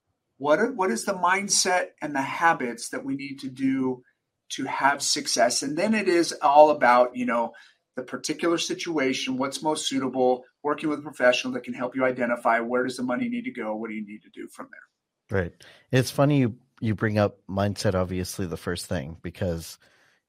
what 0.43 0.59
are, 0.59 0.73
what 0.73 0.91
is 0.91 1.05
the 1.05 1.13
mindset 1.13 1.91
and 2.01 2.13
the 2.13 2.21
habits 2.21 2.89
that 2.89 3.05
we 3.05 3.15
need 3.15 3.39
to 3.39 3.49
do 3.49 4.03
to 4.49 4.65
have 4.65 5.01
success? 5.01 5.63
And 5.63 5.77
then 5.77 5.93
it 5.93 6.09
is 6.09 6.33
all 6.41 6.69
about 6.69 7.15
you 7.15 7.25
know 7.25 7.53
the 7.95 8.03
particular 8.03 8.57
situation 8.57 9.37
what's 9.37 9.63
most 9.63 9.87
suitable 9.87 10.43
working 10.61 10.89
with 10.89 10.99
a 10.99 11.03
professional 11.03 11.53
that 11.53 11.63
can 11.63 11.73
help 11.73 11.95
you 11.95 12.03
identify 12.03 12.59
where 12.59 12.83
does 12.83 12.97
the 12.97 13.03
money 13.03 13.29
need 13.29 13.45
to 13.45 13.51
go 13.51 13.73
what 13.73 13.87
do 13.87 13.93
you 13.95 14.05
need 14.05 14.21
to 14.23 14.29
do 14.31 14.49
from 14.49 14.67
there? 14.69 15.39
Right. 15.39 15.53
It's 15.91 16.11
funny 16.11 16.39
you 16.39 16.55
you 16.81 16.93
bring 16.93 17.17
up 17.17 17.37
mindset 17.49 17.95
obviously 17.95 18.45
the 18.45 18.57
first 18.57 18.87
thing 18.87 19.15
because 19.21 19.77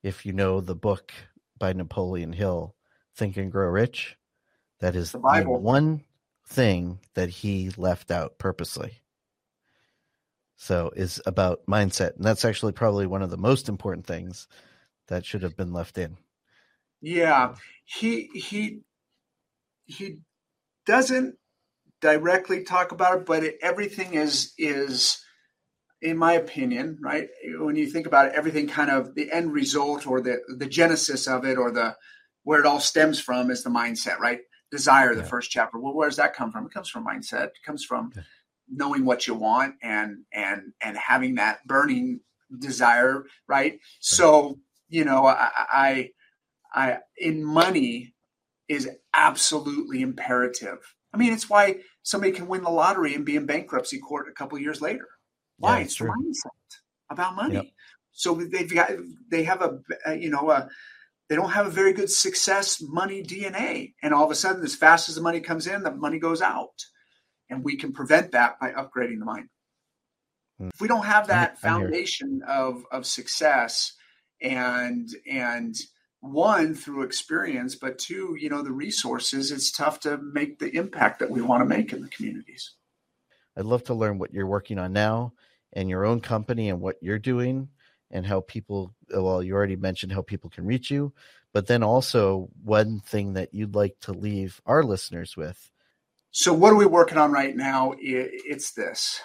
if 0.05 0.25
you 0.25 0.33
know 0.33 0.61
the 0.61 0.77
book 0.77 1.13
by 1.59 1.73
napoleon 1.73 2.33
hill 2.33 2.77
think 3.17 3.37
and 3.37 3.51
grow 3.51 3.67
rich 3.67 4.17
that 4.79 4.95
is 4.95 5.11
the, 5.11 5.19
the 5.19 5.51
one 5.51 6.05
thing 6.47 7.01
that 7.15 7.31
he 7.31 7.71
left 7.77 8.13
out 8.13 8.39
purposely 8.39 9.01
so 10.65 10.91
is 10.97 11.21
about 11.27 11.61
mindset. 11.67 12.17
And 12.17 12.25
that's 12.25 12.45
actually 12.45 12.73
probably 12.73 13.07
one 13.07 13.21
of 13.21 13.29
the 13.29 13.37
most 13.37 13.69
important 13.69 14.07
things 14.07 14.49
that 15.09 15.27
should 15.27 15.43
have 15.43 15.59
been 15.59 15.75
left 15.75 15.99
in. 15.99 16.17
Yeah. 17.03 17.55
He 17.85 18.31
he 18.35 18.81
he 19.85 20.21
doesn't 20.87 21.37
directly 22.01 22.65
talk 22.65 22.93
about 22.93 23.19
it, 23.19 23.27
but 23.27 23.45
it, 23.45 23.59
everything 23.61 24.15
is 24.15 24.55
is 24.57 25.23
in 26.01 26.17
my 26.17 26.33
opinion, 26.33 26.99
right? 27.03 27.29
When 27.59 27.77
you 27.77 27.87
think 27.87 28.07
about 28.07 28.29
it, 28.29 28.33
everything 28.35 28.67
kind 28.67 28.91
of 28.91 29.15
the 29.15 29.31
end 29.31 29.53
result 29.53 30.07
or 30.07 30.23
the 30.23 30.39
the 30.57 30.67
genesis 30.67 31.29
of 31.29 31.45
it 31.45 31.59
or 31.59 31.71
the 31.71 31.95
where 32.45 32.61
it 32.61 32.67
all 32.67 32.81
stems 32.81 33.21
from 33.21 33.51
is 33.51 33.63
the 33.63 33.71
mindset, 33.71 34.19
right? 34.19 34.41
Desire, 34.71 35.15
the 35.15 35.21
yeah. 35.21 35.27
first 35.27 35.51
chapter. 35.51 35.79
Well, 35.79 35.93
where 35.93 36.09
does 36.09 36.17
that 36.17 36.35
come 36.35 36.51
from? 36.51 36.65
It 36.65 36.73
comes 36.73 36.89
from 36.89 37.07
mindset. 37.07 37.49
It 37.49 37.63
comes 37.67 37.85
from 37.85 38.13
yeah 38.17 38.23
knowing 38.69 39.05
what 39.05 39.27
you 39.27 39.35
want 39.35 39.75
and 39.83 40.19
and 40.33 40.73
and 40.83 40.97
having 40.97 41.37
that 41.37 41.65
burning 41.67 42.21
desire 42.59 43.25
right, 43.49 43.79
so 44.01 44.59
you 44.89 45.05
know 45.05 45.27
I, 45.27 45.51
I 45.57 46.11
i 46.75 46.99
in 47.17 47.45
money 47.45 48.15
is 48.69 48.89
absolutely 49.15 50.03
imperative. 50.03 50.79
I 51.13 51.17
mean, 51.17 51.33
it's 51.33 51.49
why 51.49 51.77
somebody 52.03 52.33
can 52.33 52.49
win 52.49 52.63
the 52.63 52.71
lottery 52.71 53.15
and 53.15 53.25
be 53.25 53.37
in 53.37 53.47
bankruptcy 53.47 53.99
court 53.99 54.29
a 54.29 54.33
couple 54.33 54.59
years 54.59 54.81
later. 54.81 55.07
Why? 55.59 55.79
Yeah, 55.79 55.85
it's 55.85 55.95
true. 55.95 56.11
mindset 56.11 56.79
about 57.11 57.37
money. 57.37 57.55
Yep. 57.55 57.65
So 58.13 58.35
they've 58.35 58.73
got 58.73 58.91
they 59.31 59.45
have 59.45 59.63
a, 59.63 59.81
a 60.07 60.15
you 60.15 60.31
know 60.31 60.51
a 60.51 60.69
they 61.29 61.37
don't 61.37 61.51
have 61.51 61.67
a 61.67 61.71
very 61.71 61.93
good 61.93 62.11
success 62.11 62.81
money 62.81 63.23
DNA, 63.23 63.95
and 64.03 64.13
all 64.13 64.25
of 64.25 64.31
a 64.31 64.35
sudden, 64.35 64.63
as 64.63 64.75
fast 64.75 65.09
as 65.09 65.15
the 65.15 65.21
money 65.21 65.41
comes 65.41 65.67
in, 65.67 65.83
the 65.83 65.91
money 65.91 66.19
goes 66.19 66.43
out, 66.43 66.85
and 67.55 67.65
we 67.65 67.77
can 67.77 67.93
prevent 67.93 68.33
that 68.33 68.59
by 68.61 68.73
upgrading 68.73 69.21
the 69.21 69.25
mind. 69.25 69.49
Mm. 70.61 70.71
If 70.75 70.81
we 70.81 70.89
don't 70.89 71.05
have 71.05 71.29
that 71.29 71.59
foundation 71.61 72.43
of 72.47 72.85
of 72.91 73.07
success 73.07 73.93
and 74.43 75.09
and 75.31 75.75
one 76.21 76.75
through 76.75 77.03
experience, 77.03 77.75
but 77.75 77.99
two, 77.99 78.37
you 78.39 78.49
know, 78.49 78.63
the 78.63 78.73
resources, 78.73 79.51
it's 79.51 79.71
tough 79.71 80.01
to 80.01 80.17
make 80.19 80.59
the 80.59 80.75
impact 80.75 81.19
that 81.21 81.31
we 81.31 81.43
want 81.43 81.61
to 81.61 81.67
make 81.67 81.93
in 81.93 82.03
the 82.03 82.09
communities. 82.09 82.75
I'd 83.57 83.67
love 83.67 83.85
to 83.85 83.95
learn 83.95 84.19
what 84.19 84.33
you're 84.33 84.47
working 84.47 84.79
on 84.79 84.93
now 84.93 85.35
and 85.75 85.89
your 85.89 86.05
own 86.05 86.21
company 86.21 86.71
and 86.71 86.81
what 86.81 86.97
you're 87.03 87.19
doing 87.19 87.69
and 88.11 88.27
how 88.27 88.41
people 88.41 88.95
well 89.11 89.43
you 89.43 89.55
already 89.55 89.77
mentioned 89.77 90.13
how 90.13 90.23
people 90.23 90.51
can 90.51 90.65
reach 90.65 90.91
you 90.91 91.13
but 91.53 91.67
then 91.67 91.83
also 91.83 92.49
one 92.63 93.01
thing 93.01 93.33
that 93.35 93.53
you'd 93.55 93.75
like 93.75 93.99
to 94.01 94.13
leave 94.13 94.61
our 94.67 94.83
listeners 94.83 95.37
with 95.37 95.71
so 96.37 96.53
what 96.53 96.73
are 96.73 96.77
we 96.77 96.85
working 96.85 97.17
on 97.17 97.31
right 97.31 97.55
now? 97.55 97.95
It's 97.97 98.73
this. 98.73 99.21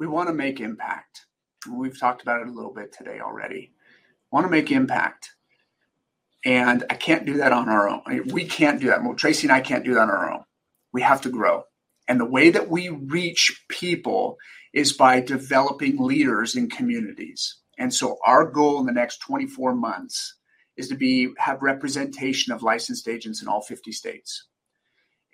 We 0.00 0.06
want 0.06 0.30
to 0.30 0.34
make 0.34 0.58
impact. 0.58 1.26
We've 1.70 2.00
talked 2.00 2.22
about 2.22 2.40
it 2.40 2.48
a 2.48 2.50
little 2.50 2.72
bit 2.72 2.94
today 2.94 3.20
already. 3.20 3.74
Want 4.30 4.46
to 4.46 4.50
make 4.50 4.70
impact. 4.70 5.28
And 6.46 6.82
i 6.88 6.94
can't 6.94 7.26
do 7.26 7.36
that 7.36 7.52
on 7.52 7.68
our 7.68 7.90
own. 7.90 8.00
We 8.28 8.46
can't 8.46 8.80
do 8.80 8.86
that. 8.86 9.04
Well, 9.04 9.14
tracy 9.14 9.46
and 9.46 9.52
i 9.52 9.60
can't 9.60 9.84
do 9.84 9.92
that 9.92 10.00
on 10.00 10.10
our 10.10 10.32
own. 10.32 10.44
We 10.94 11.02
have 11.02 11.20
to 11.20 11.28
grow. 11.28 11.64
And 12.08 12.18
the 12.18 12.24
way 12.24 12.48
that 12.48 12.70
we 12.70 12.88
reach 12.88 13.62
people 13.68 14.38
is 14.72 14.94
by 14.94 15.20
developing 15.20 15.98
leaders 15.98 16.56
in 16.56 16.70
communities. 16.70 17.58
And 17.78 17.92
so 17.92 18.16
our 18.24 18.46
goal 18.46 18.80
in 18.80 18.86
the 18.86 18.92
next 18.92 19.18
24 19.18 19.74
months 19.74 20.36
is 20.78 20.88
to 20.88 20.94
be 20.94 21.34
have 21.36 21.60
representation 21.60 22.50
of 22.54 22.62
licensed 22.62 23.08
agents 23.08 23.42
in 23.42 23.48
all 23.48 23.60
50 23.60 23.92
states. 23.92 24.46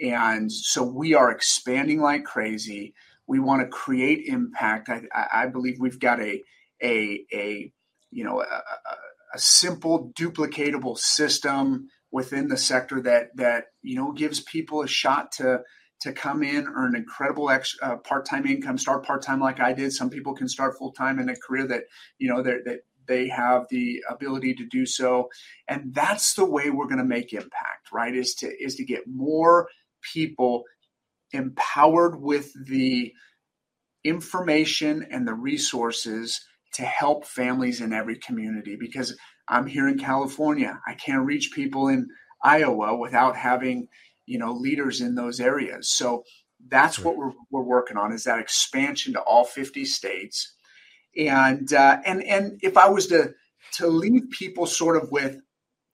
And 0.01 0.51
so 0.51 0.83
we 0.83 1.15
are 1.15 1.31
expanding 1.31 2.01
like 2.01 2.25
crazy. 2.25 2.95
We 3.27 3.41
want 3.41 3.63
to 3.63 3.69
create 3.69 4.27
impact. 4.27 4.89
I, 4.89 5.27
I 5.33 5.47
believe 5.47 5.77
we've 5.79 6.01
got 6.01 6.21
a 6.21 6.43
a 6.83 7.25
a 7.33 7.73
you 8.11 8.25
know 8.25 8.41
a, 8.41 8.63
a 9.35 9.39
simple 9.39 10.13
duplicatable 10.19 10.99
system 10.99 11.89
within 12.11 12.49
the 12.49 12.57
sector 12.57 13.01
that 13.03 13.37
that 13.37 13.67
you 13.83 13.97
know 13.97 14.13
gives 14.13 14.41
people 14.41 14.83
a 14.83 14.89
shot 14.89 15.33
to 15.33 15.61
to 16.01 16.13
come 16.13 16.45
in, 16.45 16.69
earn 16.69 16.95
incredible 16.95 17.49
uh, 17.49 17.97
part-time 17.97 18.47
income, 18.47 18.79
start 18.79 19.05
part-time 19.05 19.41
like 19.41 19.59
I 19.59 19.73
did. 19.73 19.93
Some 19.93 20.11
people 20.11 20.33
can 20.33 20.49
start 20.49 20.79
full-time 20.79 21.19
in 21.19 21.29
a 21.29 21.35
career 21.35 21.67
that 21.67 21.85
you 22.19 22.29
know 22.29 22.43
that 22.43 22.83
they 23.07 23.29
have 23.29 23.67
the 23.71 24.05
ability 24.09 24.55
to 24.55 24.67
do 24.67 24.87
so, 24.87 25.29
and 25.67 25.93
that's 25.95 26.35
the 26.35 26.45
way 26.45 26.71
we're 26.71 26.87
going 26.87 26.99
to 26.99 27.05
make 27.05 27.33
impact. 27.33 27.89
Right? 27.93 28.15
Is 28.15 28.35
to 28.37 28.47
is 28.47 28.77
to 28.77 28.85
get 28.85 29.07
more 29.07 29.69
people 30.03 30.65
empowered 31.33 32.21
with 32.21 32.53
the 32.67 33.13
information 34.05 35.07
and 35.11 35.27
the 35.27 35.35
resources 35.35 36.41
to 36.75 36.83
help 36.83 37.25
families 37.27 37.81
in 37.81 37.93
every 37.93 38.17
community. 38.17 38.77
Because 38.77 39.17
I'm 39.49 39.67
here 39.67 39.89
in 39.89 39.99
California, 39.99 40.79
I 40.87 40.95
can't 40.95 41.27
reach 41.27 41.53
people 41.53 41.89
in 41.89 42.09
Iowa 42.43 42.97
without 42.97 43.37
having 43.37 43.89
you 44.27 44.39
know 44.39 44.53
leaders 44.53 45.01
in 45.01 45.15
those 45.15 45.41
areas. 45.41 45.91
So 45.91 46.25
that's 46.69 46.99
what 46.99 47.17
we're, 47.17 47.33
we're 47.51 47.63
working 47.63 47.97
on 47.97 48.13
is 48.13 48.25
that 48.25 48.41
expansion 48.41 49.13
to 49.15 49.21
all 49.21 49.45
50 49.45 49.85
states. 49.85 50.55
And 51.17 51.73
uh, 51.73 51.99
and 52.05 52.23
and 52.23 52.61
if 52.63 52.77
i 52.77 52.89
was 52.89 53.07
to 53.09 53.33
to 53.73 53.89
leave 53.89 54.31
people 54.31 54.67
sort 54.67 54.97
of 54.97 55.11
with 55.11 55.39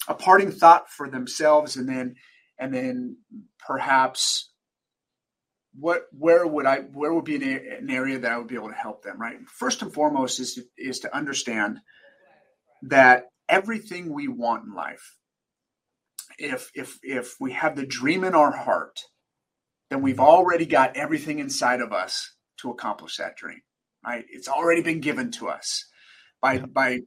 a 0.08 0.14
parting 0.14 0.50
thought 0.50 0.90
for 0.90 1.08
themselves 1.08 1.76
and 1.76 1.88
then 1.88 2.16
and 2.58 2.74
then 2.74 3.16
perhaps 3.66 4.50
what 5.78 6.02
where 6.16 6.46
would 6.46 6.66
i 6.66 6.78
where 6.78 7.12
would 7.12 7.24
be 7.24 7.36
an, 7.36 7.90
area 7.90 8.18
that 8.18 8.32
i 8.32 8.38
would 8.38 8.46
be 8.46 8.54
able 8.54 8.68
to 8.68 8.74
help 8.74 9.02
them 9.02 9.20
right 9.20 9.36
first 9.48 9.82
and 9.82 9.92
foremost 9.92 10.38
is 10.38 10.54
to, 10.54 10.62
is 10.78 11.00
to 11.00 11.16
understand 11.16 11.78
that 12.82 13.24
everything 13.48 14.12
we 14.12 14.28
want 14.28 14.64
in 14.64 14.74
life 14.74 15.16
if 16.38 16.70
if 16.74 16.98
if 17.02 17.34
we 17.40 17.52
have 17.52 17.76
the 17.76 17.86
dream 17.86 18.24
in 18.24 18.34
our 18.34 18.52
heart, 18.52 19.00
then 19.90 20.02
we've 20.02 20.20
already 20.20 20.66
got 20.66 20.96
everything 20.96 21.38
inside 21.38 21.80
of 21.80 21.92
us 21.92 22.34
to 22.60 22.70
accomplish 22.70 23.16
that 23.16 23.36
dream. 23.36 23.60
Right? 24.04 24.24
It's 24.28 24.48
already 24.48 24.82
been 24.82 25.00
given 25.00 25.30
to 25.32 25.48
us 25.48 25.86
by 26.40 26.58
by 26.58 27.00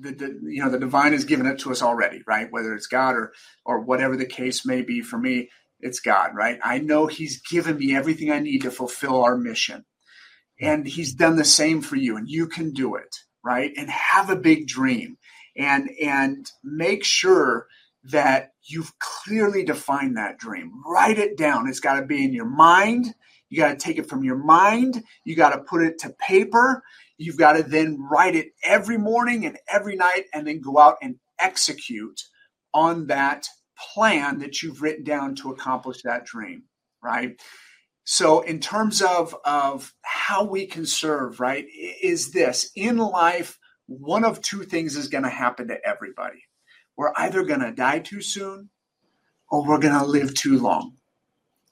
the, 0.00 0.12
the, 0.12 0.40
you 0.44 0.62
know 0.62 0.70
the 0.70 0.78
divine 0.78 1.12
has 1.12 1.24
given 1.24 1.46
it 1.46 1.60
to 1.60 1.70
us 1.70 1.82
already. 1.82 2.22
Right? 2.26 2.48
Whether 2.50 2.74
it's 2.74 2.86
God 2.86 3.14
or 3.14 3.32
or 3.64 3.80
whatever 3.80 4.16
the 4.16 4.26
case 4.26 4.64
may 4.64 4.82
be. 4.82 5.02
For 5.02 5.18
me, 5.18 5.50
it's 5.82 6.00
God. 6.00 6.34
Right? 6.34 6.58
I 6.62 6.78
know 6.78 7.06
He's 7.06 7.40
given 7.42 7.76
me 7.76 7.94
everything 7.94 8.30
I 8.30 8.38
need 8.38 8.62
to 8.62 8.70
fulfill 8.70 9.22
our 9.22 9.36
mission, 9.36 9.84
and 10.60 10.86
He's 10.86 11.12
done 11.12 11.36
the 11.36 11.44
same 11.44 11.82
for 11.82 11.96
you, 11.96 12.16
and 12.16 12.28
you 12.28 12.46
can 12.46 12.72
do 12.72 12.94
it. 12.94 13.16
Right? 13.44 13.72
And 13.76 13.90
have 13.90 14.30
a 14.30 14.36
big 14.36 14.66
dream, 14.66 15.18
and 15.56 15.90
and 16.00 16.50
make 16.62 17.04
sure 17.04 17.66
that 18.04 18.52
you've 18.64 18.92
clearly 18.98 19.64
defined 19.64 20.16
that 20.16 20.38
dream. 20.38 20.72
Write 20.86 21.18
it 21.18 21.36
down. 21.36 21.68
It's 21.68 21.80
got 21.80 22.00
to 22.00 22.06
be 22.06 22.24
in 22.24 22.32
your 22.32 22.48
mind. 22.48 23.14
You 23.48 23.58
got 23.58 23.78
to 23.78 23.84
take 23.84 23.98
it 23.98 24.08
from 24.08 24.24
your 24.24 24.36
mind. 24.36 25.04
You 25.24 25.36
got 25.36 25.50
to 25.50 25.58
put 25.58 25.82
it 25.82 25.98
to 25.98 26.14
paper. 26.26 26.82
You've 27.18 27.36
got 27.36 27.52
to 27.52 27.62
then 27.62 27.98
write 28.10 28.34
it 28.34 28.48
every 28.64 28.98
morning 28.98 29.46
and 29.46 29.58
every 29.68 29.94
night 29.94 30.24
and 30.32 30.46
then 30.46 30.60
go 30.60 30.78
out 30.78 30.96
and 31.02 31.16
execute 31.38 32.20
on 32.74 33.06
that 33.08 33.46
plan 33.94 34.38
that 34.38 34.62
you've 34.62 34.82
written 34.82 35.04
down 35.04 35.34
to 35.36 35.50
accomplish 35.50 36.02
that 36.02 36.24
dream, 36.24 36.64
right? 37.02 37.40
So, 38.04 38.40
in 38.40 38.60
terms 38.60 39.00
of, 39.00 39.34
of 39.44 39.94
how 40.02 40.44
we 40.44 40.66
can 40.66 40.86
serve, 40.86 41.40
right, 41.40 41.66
is 42.02 42.32
this 42.32 42.70
in 42.74 42.98
life, 42.98 43.58
one 43.86 44.24
of 44.24 44.40
two 44.40 44.64
things 44.64 44.96
is 44.96 45.08
going 45.08 45.24
to 45.24 45.30
happen 45.30 45.68
to 45.68 45.86
everybody 45.86 46.44
we're 46.96 47.12
either 47.16 47.42
going 47.42 47.60
to 47.60 47.72
die 47.72 47.98
too 47.98 48.20
soon 48.20 48.70
or 49.50 49.66
we're 49.66 49.78
going 49.78 49.98
to 49.98 50.06
live 50.06 50.34
too 50.34 50.58
long. 50.58 50.94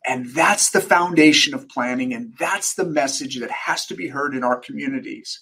And 0.05 0.27
that's 0.31 0.71
the 0.71 0.81
foundation 0.81 1.55
of 1.55 1.69
planning. 1.69 2.15
And 2.15 2.33
that's 2.39 2.75
the 2.75 2.87
message 2.87 3.39
that 3.41 3.51
has 3.51 3.87
to 3.87 3.95
be 3.95 4.09
heard 4.09 4.35
in 4.35 4.43
our 4.43 4.59
communities. 4.59 5.41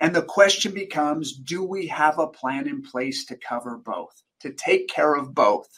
And 0.00 0.14
the 0.14 0.22
question 0.22 0.72
becomes 0.72 1.36
do 1.36 1.64
we 1.64 1.88
have 1.88 2.18
a 2.18 2.28
plan 2.28 2.68
in 2.68 2.82
place 2.82 3.24
to 3.26 3.36
cover 3.36 3.76
both, 3.76 4.22
to 4.46 4.54
take 4.54 4.88
care 4.88 5.14
of 5.14 5.34
both? 5.34 5.68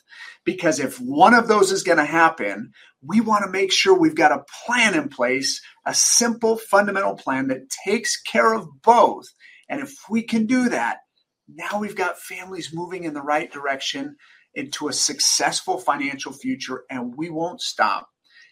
Because 0.44 0.78
if 0.78 0.98
one 0.98 1.34
of 1.34 1.48
those 1.48 1.72
is 1.72 1.82
going 1.82 1.98
to 1.98 2.04
happen, 2.04 2.72
we 3.02 3.20
want 3.20 3.44
to 3.44 3.50
make 3.50 3.72
sure 3.72 3.96
we've 3.96 4.14
got 4.14 4.32
a 4.32 4.44
plan 4.66 4.94
in 4.94 5.08
place, 5.08 5.60
a 5.86 5.94
simple, 5.94 6.56
fundamental 6.56 7.14
plan 7.14 7.48
that 7.48 7.70
takes 7.84 8.20
care 8.20 8.54
of 8.54 8.66
both. 8.82 9.26
And 9.68 9.80
if 9.80 9.94
we 10.10 10.22
can 10.22 10.46
do 10.46 10.68
that, 10.70 10.98
now 11.48 11.78
we've 11.78 11.96
got 11.96 12.18
families 12.18 12.72
moving 12.72 13.04
in 13.04 13.14
the 13.14 13.22
right 13.22 13.50
direction 13.50 14.16
into 14.54 14.88
a 14.88 14.92
successful 14.92 15.78
financial 15.78 16.32
future, 16.32 16.84
and 16.90 17.14
we 17.16 17.30
won't 17.30 17.60
stop 17.60 18.08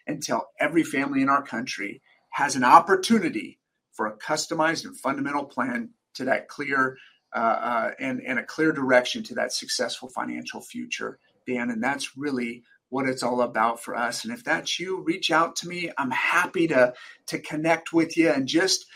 until 0.06 0.44
every 0.60 0.84
family 0.84 1.22
in 1.22 1.28
our 1.28 1.42
country 1.42 2.00
has 2.30 2.54
an 2.54 2.64
opportunity 2.64 3.58
for 3.92 4.06
a 4.06 4.16
customized 4.16 4.84
and 4.84 4.98
fundamental 4.98 5.44
plan 5.44 5.90
to 6.14 6.24
that 6.24 6.48
clear 6.48 6.96
Uh, 7.36 7.38
uh, 7.38 7.90
and, 8.00 8.22
and 8.22 8.38
a 8.38 8.42
clear 8.42 8.72
direction 8.72 9.22
to 9.22 9.34
that 9.34 9.52
successful 9.52 10.08
financial 10.08 10.62
future, 10.62 11.18
Dan. 11.46 11.68
And 11.68 11.84
that's 11.84 12.16
really 12.16 12.62
what 12.88 13.06
it's 13.06 13.22
all 13.22 13.42
about 13.42 13.82
for 13.82 13.94
us. 13.94 14.24
And 14.24 14.32
if 14.32 14.42
that's 14.42 14.80
you, 14.80 15.02
reach 15.02 15.30
out 15.30 15.54
to 15.56 15.68
me. 15.68 15.90
I'm 15.98 16.10
happy 16.10 16.66
to 16.68 16.94
to 17.26 17.38
connect 17.38 17.92
with 17.92 18.16
you 18.16 18.30
and 18.30 18.48
just 18.48 18.86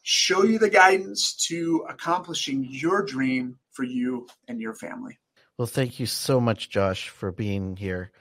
show 0.00 0.44
you 0.44 0.58
the 0.58 0.70
guidance 0.70 1.34
to 1.48 1.84
accomplishing 1.90 2.66
your 2.70 3.04
dream 3.04 3.58
for 3.70 3.82
you 3.82 4.26
and 4.48 4.62
your 4.62 4.74
family. 4.74 5.18
Well, 5.58 5.66
thank 5.66 6.00
you 6.00 6.06
so 6.06 6.40
much, 6.40 6.70
Josh, 6.70 7.10
for 7.10 7.30
being 7.30 7.76
here. 7.76 8.12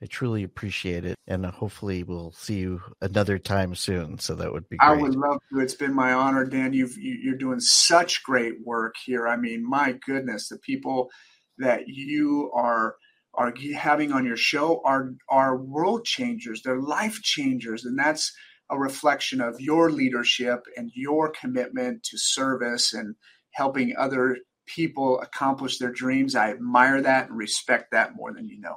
I 0.00 0.06
truly 0.06 0.44
appreciate 0.44 1.04
it. 1.04 1.16
And 1.26 1.44
hopefully 1.44 2.04
we'll 2.04 2.32
see 2.32 2.58
you 2.58 2.80
another 3.00 3.38
time 3.38 3.74
soon. 3.74 4.18
So 4.18 4.34
that 4.36 4.52
would 4.52 4.68
be 4.68 4.76
great. 4.76 4.88
I 4.88 4.94
would 4.94 5.16
love 5.16 5.38
to. 5.52 5.60
It's 5.60 5.74
been 5.74 5.94
my 5.94 6.12
honor, 6.12 6.44
Dan. 6.44 6.72
You've, 6.72 6.96
you're 6.96 7.36
doing 7.36 7.60
such 7.60 8.22
great 8.22 8.54
work 8.64 8.94
here. 9.04 9.26
I 9.26 9.36
mean, 9.36 9.68
my 9.68 9.98
goodness, 10.06 10.48
the 10.48 10.58
people 10.58 11.10
that 11.58 11.88
you 11.88 12.50
are 12.54 12.96
are 13.34 13.52
having 13.76 14.12
on 14.12 14.24
your 14.24 14.36
show 14.36 14.80
are 14.84 15.14
are 15.28 15.56
world 15.56 16.04
changers. 16.04 16.62
They're 16.62 16.80
life 16.80 17.20
changers. 17.22 17.84
And 17.84 17.98
that's 17.98 18.32
a 18.70 18.78
reflection 18.78 19.40
of 19.40 19.60
your 19.60 19.90
leadership 19.90 20.64
and 20.76 20.90
your 20.94 21.30
commitment 21.30 22.02
to 22.04 22.18
service 22.18 22.92
and 22.92 23.14
helping 23.52 23.94
other 23.96 24.38
people 24.66 25.20
accomplish 25.20 25.78
their 25.78 25.92
dreams. 25.92 26.34
I 26.34 26.50
admire 26.50 27.00
that 27.02 27.28
and 27.28 27.38
respect 27.38 27.90
that 27.92 28.14
more 28.14 28.32
than 28.32 28.48
you 28.48 28.60
know. 28.60 28.76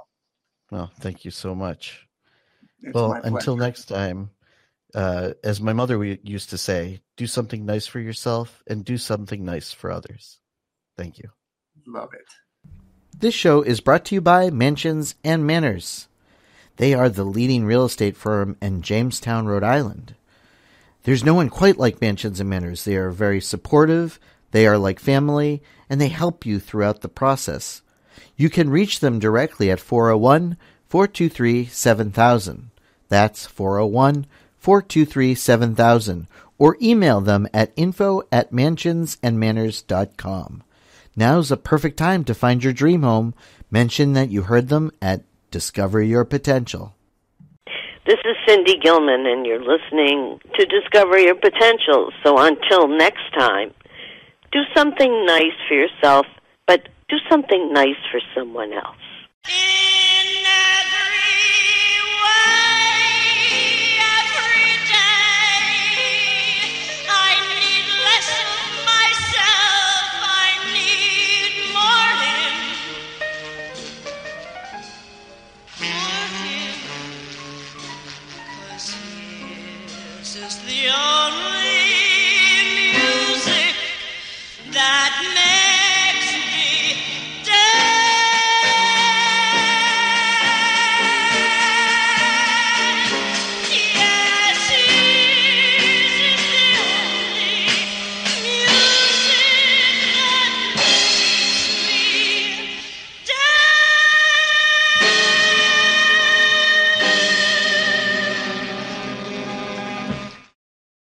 Well, 0.71 0.91
thank 0.99 1.25
you 1.25 1.31
so 1.31 1.53
much. 1.53 2.07
It's 2.81 2.93
well, 2.93 3.11
until 3.11 3.57
next 3.57 3.85
time, 3.85 4.31
uh, 4.95 5.33
as 5.43 5.61
my 5.61 5.73
mother 5.73 5.99
we- 5.99 6.19
used 6.23 6.49
to 6.49 6.57
say, 6.57 7.01
do 7.17 7.27
something 7.27 7.65
nice 7.65 7.85
for 7.85 7.99
yourself 7.99 8.63
and 8.67 8.83
do 8.83 8.97
something 8.97 9.45
nice 9.45 9.71
for 9.71 9.91
others. 9.91 10.39
Thank 10.97 11.19
you. 11.19 11.29
Love 11.85 12.09
it. 12.13 12.25
This 13.17 13.33
show 13.35 13.61
is 13.61 13.81
brought 13.81 14.05
to 14.05 14.15
you 14.15 14.21
by 14.21 14.49
Mansions 14.49 15.15
and 15.23 15.45
Manors. 15.45 16.07
They 16.77 16.93
are 16.93 17.09
the 17.09 17.25
leading 17.25 17.65
real 17.65 17.85
estate 17.85 18.17
firm 18.17 18.57
in 18.61 18.81
Jamestown, 18.81 19.45
Rhode 19.45 19.63
Island. 19.63 20.15
There's 21.03 21.23
no 21.23 21.33
one 21.33 21.49
quite 21.49 21.77
like 21.77 22.01
Mansions 22.01 22.39
and 22.39 22.49
Manors. 22.49 22.85
They 22.85 22.95
are 22.95 23.11
very 23.11 23.41
supportive, 23.41 24.19
they 24.51 24.65
are 24.65 24.77
like 24.77 24.99
family, 24.99 25.61
and 25.89 25.99
they 25.99 26.07
help 26.07 26.45
you 26.45 26.59
throughout 26.59 27.01
the 27.01 27.09
process. 27.09 27.81
You 28.35 28.49
can 28.49 28.69
reach 28.69 28.99
them 28.99 29.19
directly 29.19 29.71
at 29.71 29.79
401 29.79 30.57
423 30.87 31.65
7000. 31.65 32.71
That's 33.09 33.45
401 33.45 34.25
423 34.57 35.35
7000. 35.35 36.27
Or 36.57 36.77
email 36.81 37.21
them 37.21 37.47
at 37.53 37.71
info 37.75 38.23
at 38.31 38.51
mansionsandmanors.com. 38.51 40.63
Now's 41.15 41.51
a 41.51 41.57
perfect 41.57 41.97
time 41.97 42.23
to 42.25 42.33
find 42.33 42.63
your 42.63 42.73
dream 42.73 43.03
home. 43.03 43.35
Mention 43.69 44.13
that 44.13 44.29
you 44.29 44.41
heard 44.43 44.69
them 44.69 44.91
at 45.01 45.23
Discover 45.49 46.01
Your 46.01 46.23
Potential. 46.23 46.95
This 48.05 48.19
is 48.25 48.35
Cindy 48.47 48.77
Gilman, 48.77 49.25
and 49.27 49.45
you're 49.45 49.59
listening 49.59 50.39
to 50.57 50.65
Discover 50.65 51.19
Your 51.19 51.35
Potential. 51.35 52.11
So 52.23 52.39
until 52.39 52.87
next 52.87 53.33
time, 53.37 53.73
do 54.51 54.61
something 54.75 55.25
nice 55.25 55.53
for 55.67 55.75
yourself, 55.75 56.25
do 57.11 57.17
something 57.29 57.73
nice 57.73 57.99
for 58.09 58.21
someone 58.33 58.71
else. 58.71 58.95
Is 80.33 80.57
the 80.63 80.89
only 80.89 81.60